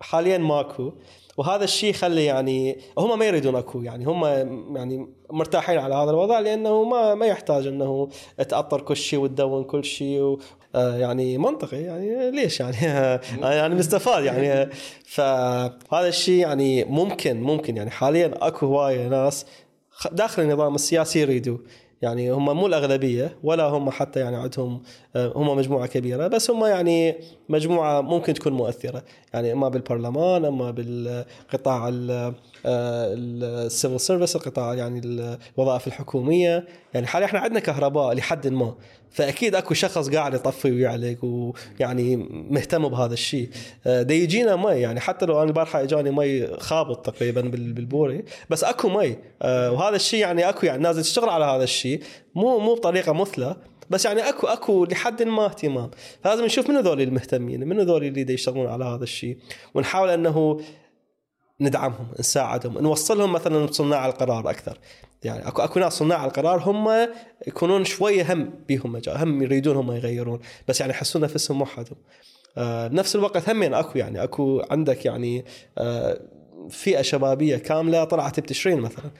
[0.00, 0.92] حاليا ماكو.
[1.36, 3.82] وهذا الشيء يخلي يعني هم ما يريدون أكو.
[3.82, 4.24] يعني هم
[4.76, 8.08] يعني مرتاحين على هذا الوضع لأنه ما ما يحتاج إنه
[8.48, 10.38] تأطر كل شيء وتدون كل شيء
[10.74, 12.76] يعني منطقي يعني ليش يعني؟
[13.56, 14.70] يعني مستفاد يعني.
[15.04, 19.46] فهذا الشيء يعني ممكن ممكن يعني حاليا أكو هواية ناس
[20.12, 21.58] داخل النظام السياسي يريدوا.
[22.02, 24.82] يعني هم مو الأغلبية ولا هم حتى يعني عندهم
[25.16, 27.16] آه، هم مجموعة كبيرة بس هم يعني
[27.48, 29.02] مجموعة ممكن تكون مؤثرة.
[29.34, 31.88] يعني اما بالبرلمان اما بالقطاع
[32.66, 35.00] ال civil service القطاع يعني
[35.58, 36.66] الوظائف الحكومية.
[36.94, 38.74] يعني حاليا إحنا عندنا كهرباء لحد ما
[39.10, 42.16] فأكيد أكو شخص قاعد يطفي ويعلق ويعني
[42.50, 43.50] مهتم بهذا الشيء.
[43.86, 48.64] آه، دا يجينا مي يعني حتى لو أنا البارحة إجاني مي خابط تقريبا بالبوري بس
[48.64, 49.16] أكو مي.
[49.42, 52.00] آه، وهذا الشيء يعني أكو يعني نازل تشتغل على هذا الشيء.
[52.34, 53.56] مو مو بطريقة مثلى
[53.90, 55.90] بس يعني أكو أكو لحد ما اهتمام.
[56.24, 59.36] فلازم نشوف من هذول المهتمين من هذول اللي يشتغلون على هذا الشيء.
[59.74, 60.60] ونحاول إنه
[61.60, 64.78] ندعمهم نساعدهم نوصلهم مثلا صناع القرار أكثر.
[65.24, 67.08] يعني اكو أكو ناس صناع القرار هم
[67.46, 71.96] يكونون شوية هم بيهم مجال هم يريدون هم يغيرون بس يعني يحسون نفسهم وحدهم
[72.58, 75.44] آه بنفس الوقت هم يعني أكو يعني أكو عندك يعني
[75.78, 76.20] آه
[76.70, 79.10] فئة شبابية كاملة طلعت بتشرين مثلا.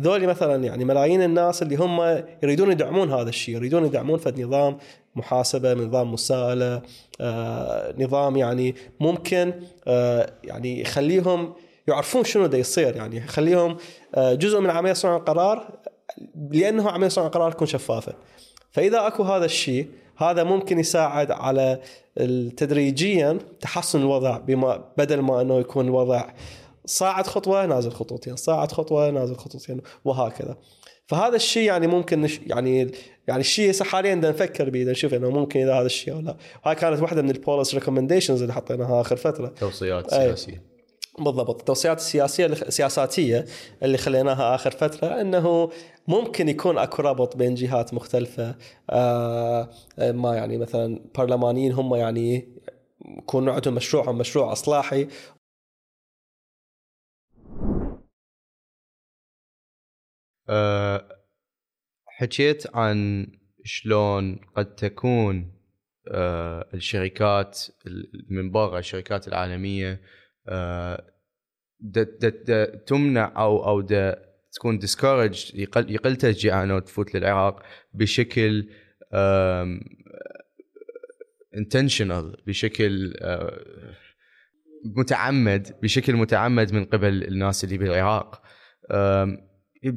[0.00, 4.78] ذولي مثلا يعني ملايين الناس اللي هم يريدون يدعمون هذا الشيء يريدون يدعمون فد نظام
[5.14, 6.82] محاسبة نظام مساءلة
[7.20, 9.52] آه نظام يعني ممكن
[9.86, 11.54] آه يعني يخليهم
[11.92, 13.16] يعرفون شنو دا يصير يعني.
[13.16, 13.76] يخليهم
[14.14, 15.78] آه جزء من عمليه صنع القرار
[16.50, 18.12] لأنه عملية صنع القرار تكون شفافة.
[18.70, 21.80] فإذا أكو هذا الشيء هذا ممكن يساعد على
[22.56, 26.24] تدريجيا تحسن الوضع بما بدل ما إنه يكون الوضع
[26.86, 30.56] صاعد خطوة نازل خطوتين صاعد خطوة نازل خطوتين وهكذا.
[31.06, 32.90] فهذا الشيء يعني ممكن نش يعني
[33.28, 36.36] يعني الشيء حاليا بدنا نفكر به نشوف إنه ممكن إذا هذا الشيء أو لا.
[36.64, 39.46] هاي كانت واحدة من ال policy recommendations اللي حطيناها آخر فترة.
[39.46, 40.71] توصيات سياسية.
[41.18, 41.58] بالضبط.
[41.58, 43.44] التوصيات السياسية السياساتيه
[43.82, 45.70] اللي خليناها آخر فترة إنه
[46.08, 48.56] ممكن يكون أكو ربط بين جهات مختلفة.
[48.90, 52.48] آه ما يعني مثلا برلمانيين هم يعني
[53.18, 55.08] يكون عندهم مشروعهم مشروع إصلاحي.
[60.48, 61.08] أه
[62.06, 63.26] حكيت عن
[63.64, 65.52] شلون قد تكون
[66.08, 67.58] أه الشركات
[68.30, 70.00] من برا الشركات العالمية
[70.48, 71.12] أه
[72.86, 73.80] تمنع أو أو
[74.52, 77.62] تكون ديسكورج يقل, يقل تشجيعها انه تفوت للعراق
[77.94, 78.68] بشكل
[81.54, 83.64] انتشنال بشكل أه،
[84.84, 88.42] متعمد بشكل متعمد من قبل الناس اللي بالعراق.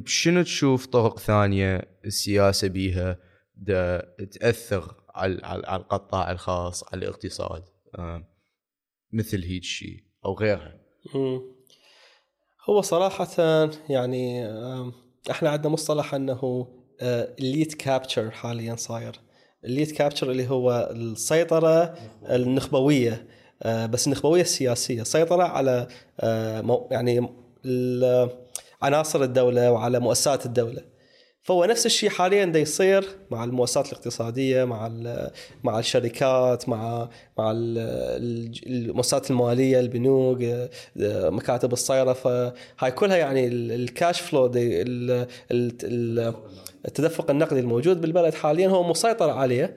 [0.04, 3.18] شنو تشوف طرق ثانية السياسة بيها
[4.30, 7.64] تأثر على على القطاع الخاص على الاقتصاد؟
[9.12, 10.76] مثل هيك شيء أو غيرها.
[12.70, 13.28] هو صراحة
[13.88, 14.46] يعني
[15.30, 16.66] إحنا عندنا مصطلح إنه
[17.02, 19.20] ال elite آه، capture حاليا صاير.
[19.64, 21.94] ال elite capture اللي هو السيطرة
[22.30, 23.26] النخبوية
[23.62, 25.88] آه، بس النخبوية السياسيه سيطرة على
[26.20, 27.28] آه، يعني
[28.82, 30.95] عناصر الدولة وعلى مؤسسات الدولة.
[31.46, 34.90] فهو نفس الشيء حاليا دا يصير مع المؤسسات الاقتصادية مع
[35.64, 40.70] مع الشركات مع مع ال- ال- المؤسسات المالية البنوك آه،
[41.00, 42.54] آه، مكاتب الصيرفة.
[42.78, 44.46] هاي كلها يعني ال- الكاش فلو
[46.88, 49.76] التدفق النقدي الموجود بالبلد حاليا هو مسيطر عليه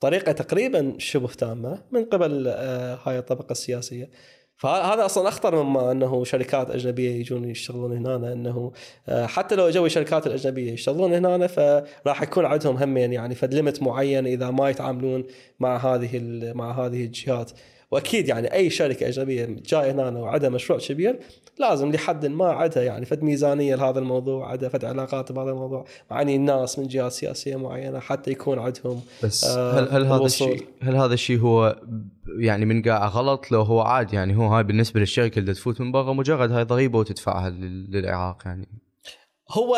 [0.00, 4.10] طريقه تقريبا شبه تامة من قبل آه، هاي الطبقة السياسية.
[4.58, 8.72] فهذا أصلا أخطر مما أنه شركات أجنبية يجون يشتغلون هنا انه
[9.08, 14.26] آه، حتى لو اجوا الشركات الأجنبية يشتغلون هنا فراح يكون عندهم همين يعني فد معين
[14.26, 15.24] إذا ما يتعاملون
[15.60, 16.20] مع هذه
[16.54, 17.50] مع هذه الجهات.
[17.90, 21.18] وأكيد يعني أي شركة اجنبيه جاية هنا وعندها مشروع كبير
[21.58, 26.36] لازم لحد ما عندها يعني فد ميزانية لهذا الموضوع عندها فد علاقات بهذا الموضوع معني
[26.36, 30.24] الناس من جهات سياسية معينة حتى يكون عندهم بس آه، هل هل هذا.
[30.24, 31.80] الشيء هل هذا الشيء هو
[32.38, 35.92] يعني من قاعة غلط لو هو عادي يعني هو هاي بالنسبة للشركة اللي تفوت من
[35.92, 38.68] برا مجرد هاي ضريبة وتدفعها لل- للعراق يعني
[39.50, 39.76] هو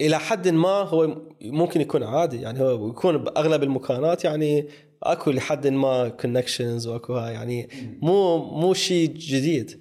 [0.00, 4.68] إلى حد ما هو ممكن يكون عادي يعني هو يكون بأغلب المكانات يعني
[5.04, 7.68] أكو لحد ما كونكشنز وأكو هاي يعني
[8.02, 9.80] مو مو شيء جديد.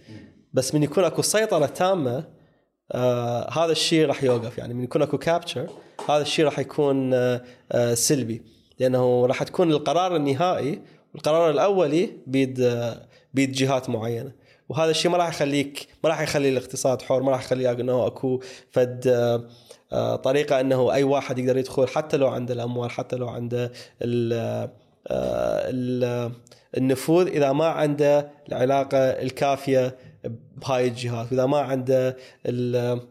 [0.53, 2.23] بس من يكون أكو سيطرة تامة
[2.91, 4.57] آه هذا الشيء راح يوقف.
[4.57, 5.69] يعني من يكون أكو كابتشر
[6.09, 8.41] هذا الشيء راح يكون آه آه سلبي.
[8.79, 10.81] لأنه راح تكون القرار النهائي
[11.13, 14.31] والقرار الأولي بيد آه بيد جهات معينة.
[14.69, 18.41] وهذا الشيء ما راح يخليك ما راح يخلي الاقتصاد حر ما راح يخلي إنه أكو
[18.71, 19.47] فد آه
[19.93, 23.71] آه، طريقة إنه أي واحد يقدر يدخل حتى لو عنده الأموال حتى لو عنده
[24.01, 24.71] آه،
[26.77, 27.27] النفوذ.
[27.27, 29.95] إذا ما عنده العلاقة الكافية
[30.57, 33.01] بهاي الجهات وإذا ما عنده ال-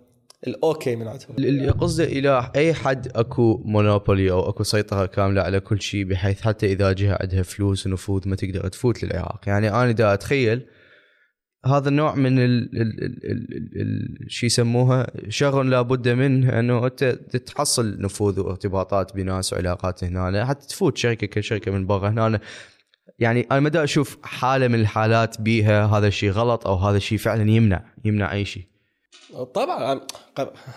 [0.47, 1.37] الاوكي من عندهم.
[1.39, 6.41] اللي قصده إلى أي حد أكو مونوبولي أو أكو سيطرة كاملة على كل شيء بحيث
[6.41, 9.41] حتى إذا جهة عندها فلوس ونفوذ ما تقدر تفوت للعراق.
[9.47, 10.67] يعني أنا دا أتخيل
[11.67, 17.05] هذا النوع من ال ال ال ال ال شو يسموها شغل لابد منه انه أنت
[17.47, 22.41] تحصل نفوذ وارتباطات بناس وعلاقات هنا حتى تفوت شركة كشركه من برا هنا
[23.19, 27.51] يعني أنا ما أشوف حالة من الحالات بيها هذا الشيء غلط أو هذا الشيء فعلا
[27.51, 28.65] يمنع يمنع أي شيء.
[29.55, 30.01] طبعا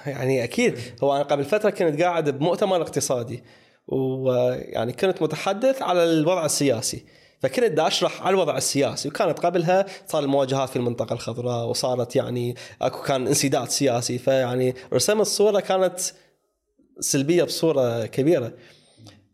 [0.06, 3.44] يعني أكيد هو أنا قبل فترة كنت قاعد بمؤتمر اقتصادي
[3.88, 7.06] ويعني كنت متحدث على الوضع السياسي.
[7.40, 12.56] فكنت دا أشرح على الوضع السياسي وكانت قبلها صار المواجهات في المنطقة الخضراء وصارت يعني
[12.82, 16.00] أكو كان انسداد سياسي فيعني رسمت صوره كانت
[17.00, 18.52] سلبية بصورة كبيرة.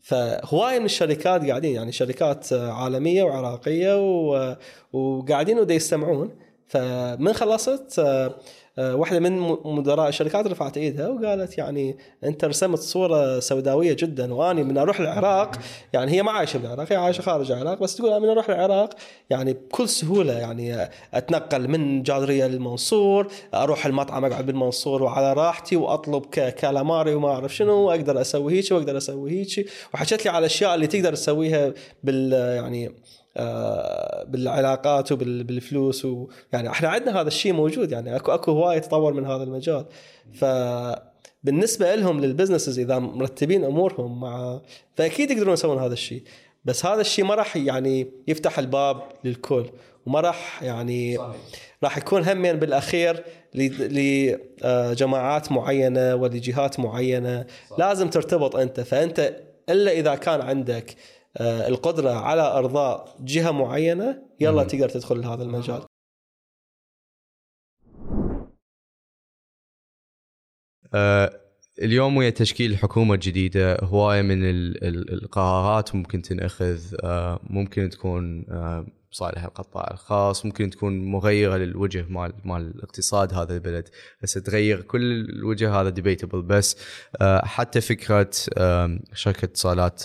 [0.02, 4.56] فهواي من الشركات قاعدين يعني شركات عالمية وعراقية و-
[4.94, 6.36] وقاعدين ودا يستمعون.
[6.68, 8.02] فمن خلصت
[8.78, 14.78] واحدة من مدراء الشركات رفعت إيدها وقالت يعني أنت رسمت صورة سوداوية جدا وأني من
[14.78, 15.56] أروح العراق.
[15.94, 18.90] يعني هي ما عايشة بالعراق هي عايشة خارج العراق بس تقول أنا من أروح العراق.
[19.30, 26.26] يعني بكل سهولة يعني أتنقل من جادريه للمنصور أروح المطعم أقعد بالمنصور وعلى راحتي وأطلب
[26.26, 29.70] كالأماري وما أعرف شنو وأقدر أسوي هيك وأقدر أسوي هيك.
[29.94, 32.92] وحكت لي على الأشياء اللي تقدر تسويها بال يعني آه،
[34.26, 39.44] بالعلاقات وبالفلوس ويعني إحنا عندنا هذا الشيء موجود يعني اكو اكو هواية تطور من هذا
[39.44, 39.86] المجال.
[40.34, 40.46] ف
[41.44, 44.62] بالنسبة لهم للبزنسز إذا مرتبين أمورهم مع
[44.96, 46.24] فأكيد يقدرون يسوون هذا الشيء
[46.66, 49.66] بس هذا الشيء ما راح يعني يفتح الباب للكل
[50.06, 51.18] وما راح يعني
[51.84, 53.24] راح يكون همين بالأخير
[53.56, 57.46] لجماعات معينة ولجهات معينة.
[57.78, 59.36] لازم ترتبط أنت فأنت
[59.70, 60.96] إلا إذا كان عندك آه،
[61.40, 65.86] القدرة على أرضاء جهة معينة يلا تقدر تدخل لهذا المجال.
[70.94, 71.42] آه،
[71.82, 78.46] اليوم ويا تشكيل حكومة جديدة هواية من ال- ال- القرارات ممكن تنأخذ آه، ممكن تكون
[79.12, 80.46] آه، صالح القطاع الخاص.
[80.46, 83.90] ممكن تكون مغيرة للوجه مال مال الاقتصاد هذا البلد.
[84.24, 86.78] هسه تغير كل الوجه هذا ديبيتبل بس
[87.22, 90.04] آه، حتى فكرة آم، شركة اتصالات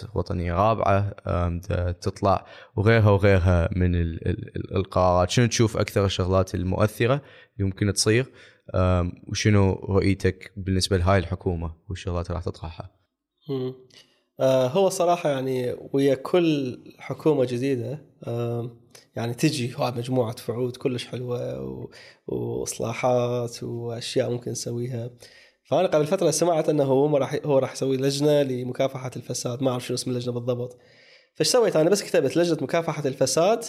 [1.27, 2.47] آم، دا تطلع
[2.77, 5.31] وغيرها وغيرها من ال- ال- ال- القرارات.
[5.31, 7.15] شنو تشوف أكثر الشغلات المؤثرة
[7.57, 8.27] اللي ممكن تصير؟
[9.29, 12.91] وشنو رؤيتك بالنسبة لهاي الحكومة؟ والشغلات اللي راح تطرحها؟
[14.41, 17.99] آه، هو صراحة يعني ويا كل حكومة جديدة
[19.17, 21.89] يعني تجي مجموعة وعود كلش حلوة
[22.27, 25.11] وإصلاحات وأشياء ممكن نسويها.
[25.65, 29.87] فأنا قبل فترة سمعت أنه هو راح هو راح يسوي لجنة لمكافحة الفساد ما أعرف
[29.87, 30.79] شنو اسم اللجنة بالضبط.
[31.35, 33.65] فايش سويت؟ أنا بس كتبت لجنة مكافحة الفساد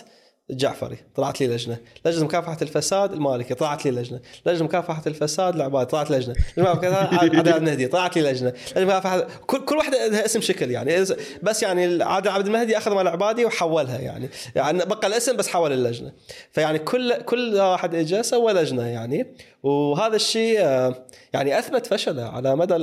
[0.49, 5.85] الجعفري طلعت لي لجنة، لجنة مكافحة الفساد المالكي طلعت لي لجنة، لجنة مكافحة الفساد العبادي
[5.85, 8.85] طلعت لجنة، لجنة مكافحة عادل عبد المهدي طلعت لي لجنة، لجنة.
[8.85, 11.05] مكافحة كل كل واحدة لها اسم شكل يعني.
[11.43, 14.29] بس يعني عادل عبد المهدي أخذ مال العبادي وحولها يعني.
[14.55, 16.11] يعني بقى الاسم بس حول اللجنة.
[16.51, 19.35] فيعني كل كل واحد اجى سوى لجنة يعني.
[19.63, 22.73] وهذا الشيء آه، يعني أثبت فشله على مدى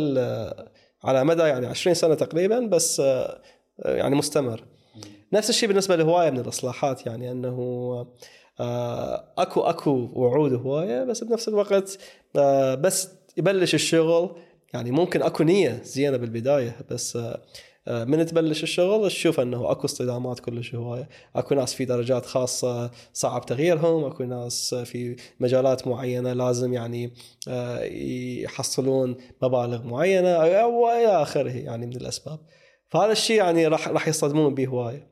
[1.04, 3.40] على مدى يعني 20 سنة تقريبا بس آه،
[3.84, 4.64] يعني مستمر.
[5.32, 7.56] نفس الشيء بالنسبة لهواية من الإصلاحات يعني أنه
[8.60, 11.98] آه، أكو أكو وعود هواية بس بنفس الوقت
[12.36, 14.36] آه، بس يبلش الشغل
[14.74, 17.18] يعني ممكن أكو نية زينة بالبداية بس
[17.88, 22.90] آه، من تبلش الشغل تشوف أنه أكو اصطدامات كلش هواية، أكو ناس في درجات خاصة
[23.12, 27.12] صعب تغييرهم، أكو ناس في مجالات معينة لازم يعني
[28.42, 32.38] يحصلون مبالغ معينة والى آخره يعني من الأسباب.
[32.94, 35.06] فهذا الشيء يعني راح راح يصطدمون به هوايه.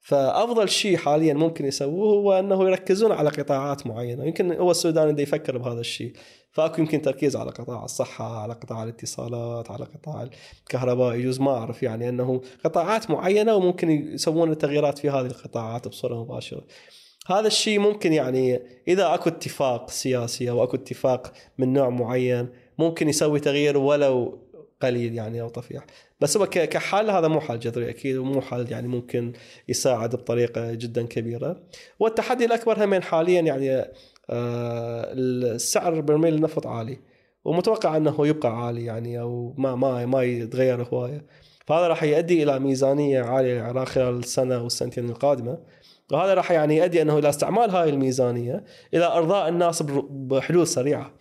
[0.00, 5.22] فأفضل شيء حاليا ممكن يسووه هو أنه يركزون على قطاعات معينة، يمكن هو السودان بده
[5.22, 6.12] يفكر بهذا الشيء.
[6.52, 10.28] فأكو يمكن تركيز على قطاع الصحة، على قطاع الاتصالات، على قطاع
[10.62, 16.24] الكهرباء، يجوز ما أعرف يعني أنه قطاعات معينة وممكن يسوون التغييرات في هذه القطاعات بصورة
[16.24, 16.64] مباشرة.
[17.26, 22.48] هذا الشيء ممكن يعني إذا أكو اتفاق سياسي أو أكو اتفاق من نوع معين
[22.78, 24.47] ممكن يسوي تغيير ولو
[24.82, 25.86] قليل يعني أو طفيح.
[26.20, 29.32] بس هو كحل هذا مو حل جذري أكيد ومو حل يعني ممكن
[29.68, 31.62] يساعد بطريقة جدا كبيرة.
[32.00, 33.70] والتحدي الأكبر همين حاليا يعني
[34.30, 36.98] آه، السعر برميل النفط عالي
[37.44, 41.26] ومتوقع أنه يبقى عالي يعني أو ما ما ما يتغير هواية.
[41.66, 45.58] فهذا راح يؤدي إلى ميزانية عالية خلال السنة والسنتين القادمة.
[46.12, 48.64] وهذا راح يعني يؤدي أنه إلى استعمال هاي الميزانية
[48.94, 51.12] إلى أرضاء الناس بحلول سريعة.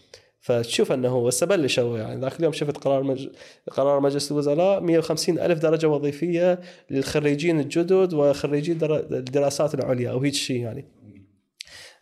[0.48, 2.22] فتشوف أنه هسه بلشوا يعني.
[2.22, 3.28] ذاك اليوم شفت قرار مج...
[3.72, 9.00] قرار مجلس الوزراء 150 ألف درجة وظيفية للخريجين الجدد وخريجي در...
[9.00, 10.86] الدراسات العليا أو هيك شيء يعني.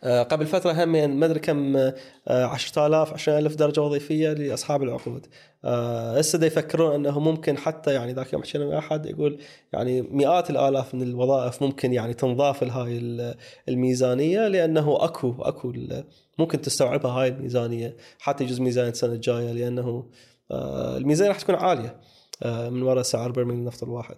[0.04, 0.88] قبل فترة هم
[1.18, 1.94] ما أدري كم آه،
[2.28, 5.26] 10000 20000 درجة وظيفية لأصحاب العقود.
[5.64, 9.38] آه، هسه يفكرون أنه ممكن حتى يعني ذاك يوم حكينا مع أحد يقول
[9.72, 13.34] يعني مئات الآلاف من الوظائف ممكن يعني تنضاف لهاي ال-
[13.68, 15.72] الميزانية لأنه أكو أكو
[16.38, 17.96] ممكن تستوعبها هاي الميزانية.
[18.18, 20.06] حتى يجوز ميزانيه السنة الجاية لأنه
[20.50, 21.96] آه، الميزانية راح تكون عالية
[22.42, 24.16] آه، من وراء سعر برميل النفط الواحد.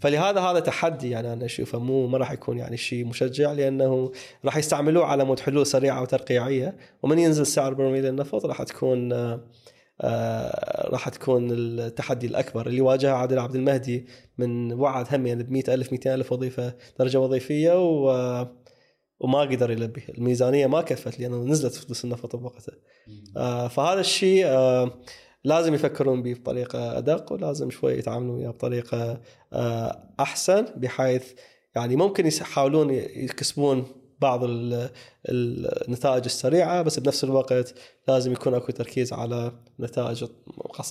[0.00, 4.12] فلهذا هذا تحدي يعني أنا أشوفه مو ما راح يكون يعني شيء مشجع لأنه
[4.44, 9.40] راح يستعملوه على مود حلول سريعة وترقيعيه ومن ينزل سعر برميل النفط راح تكون آه،
[10.00, 14.06] آه، راح تكون التحدي الأكبر اللي واجهه عادل عبد المهدي
[14.38, 18.46] من وعد هم يعني ب 100000 200000 وظيفة درجة وظيفية و
[19.20, 20.02] وما قدر يلبي.
[20.08, 22.74] الميزانية ما كفت لأنه نزلت فلوس النفط بوقتها
[23.36, 24.92] آه، فهذا الشيء آه،
[25.48, 29.20] لازم يفكرون به بطريقة أدق ولازم شوي يتعاملون وياه بطريقة
[29.52, 31.32] آه، أحسن بحيث
[31.76, 33.84] يعني ممكن يحاولون يكسبون
[34.20, 34.90] بعض ال-
[35.28, 37.74] النتائج السريعة بس بنفس الوقت
[38.08, 40.24] لازم يكون أكو تركيز على نتائج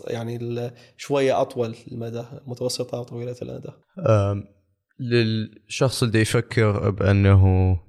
[0.07, 3.69] يعني شوية أطول المدى متوسطة وطويله المدى.
[4.99, 7.43] للشخص اللي يفكر بأنه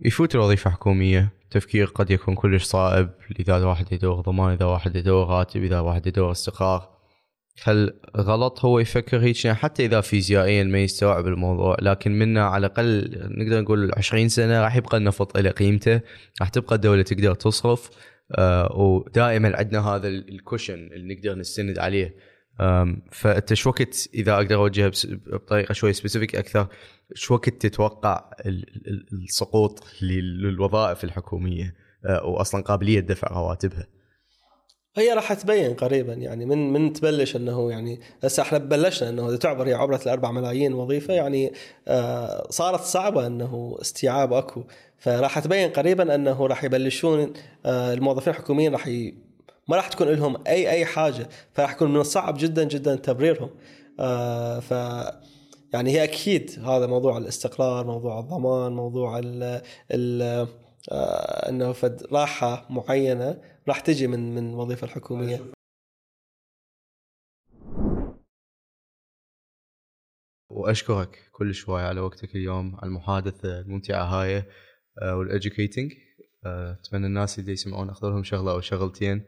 [0.04, 5.26] يفوت الوظيفة حكوميه تفكير قد يكون كلش صائب إذا واحد يدور ضمان إذا واحد يدور
[5.28, 6.98] راتب إذا واحد يدور استقرار.
[7.64, 12.66] هل غلط هو يفكر هيك؟ يعني حتى إذا فيزيائيا ما يستوعب الموضوع لكن منا على
[12.66, 16.00] الأقل نقدر نقول 20 سنة راح يبقى النفط له قيمته
[16.40, 17.90] راح تبقى الدولة تقدر تصرف.
[18.38, 22.14] آه ودائما عندنا هذا ال- ال cushion اللي نقدر نستند عليه.
[23.12, 24.90] فأنت شو وقت إذا أقدر أوجهها
[25.26, 26.66] بطريقة شوي specific أكثر
[27.14, 31.74] شو وقت تتوقع ال- ال- السقوط لل- للوظائف الحكومية
[32.06, 33.86] أه، واصلا قابلية دفع رواتبها
[34.96, 39.36] هي راح تبين قريبا يعني من من تبلش إنه يعني هسه إحنا بلشنا إنه إذا
[39.36, 41.52] تعبر هي عبرة الأربع ملايين وظيفة يعني
[41.88, 44.64] آه صارت صعبة إنه استيعاب أكو
[44.98, 47.32] فراح تبين قريبا إنه راح يبلشون
[47.66, 48.88] آه الموظفين الحكوميين راح.
[49.68, 53.50] ما راح تكون لهم أي أي حاجة فراح يكون من الصعب جدا جدا تبريرهم.
[54.00, 54.70] آه ف
[55.72, 60.22] يعني هي أكيد هذا موضوع الاستقرار موضوع الضمان موضوع ال ال
[60.92, 65.40] آه إنه فد راحة معينة راح تجي من من الوظيفه الحكومية.
[70.50, 74.44] وأشكرك كل شوي على وقتك اليوم على المحادثة الممتعة هاي
[75.02, 75.92] وال educating
[76.46, 79.24] أتمنى الناس اللي يسمعون اخذ لهم شغلة أو شغلتين.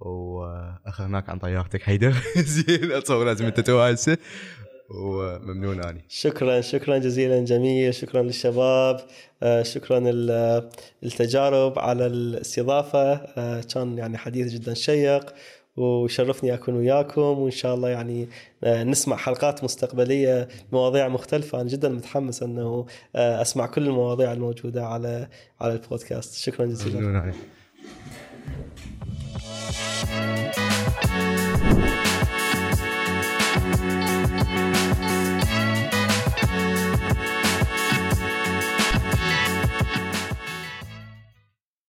[0.00, 2.14] وأخرناك عن طيارتك حيدر.
[2.54, 4.18] زين اتصور لازم أنت تو هسه
[4.90, 6.04] وممنون آني.
[6.08, 7.94] شكرا شكرا جزيلا جميل.
[7.94, 9.00] شكرا للشباب.
[9.42, 10.02] آه، شكرا
[11.02, 13.12] التجارب على الاستضافة.
[13.12, 15.34] آه، كان يعني حديث جدا شيق
[15.76, 17.20] وشرفني أكون وياكم.
[17.20, 18.28] وإن شاء الله يعني
[18.64, 21.60] آه، نسمع حلقات مستقبلية مواضيع مختلفة.
[21.60, 22.86] أنا جدا متحمس أنه
[23.16, 25.28] أسمع كل المواضيع الموجودة على
[25.60, 26.34] على البودكاست.
[26.34, 27.32] شكرا جزيلا.
[29.72, 31.29] Thank you.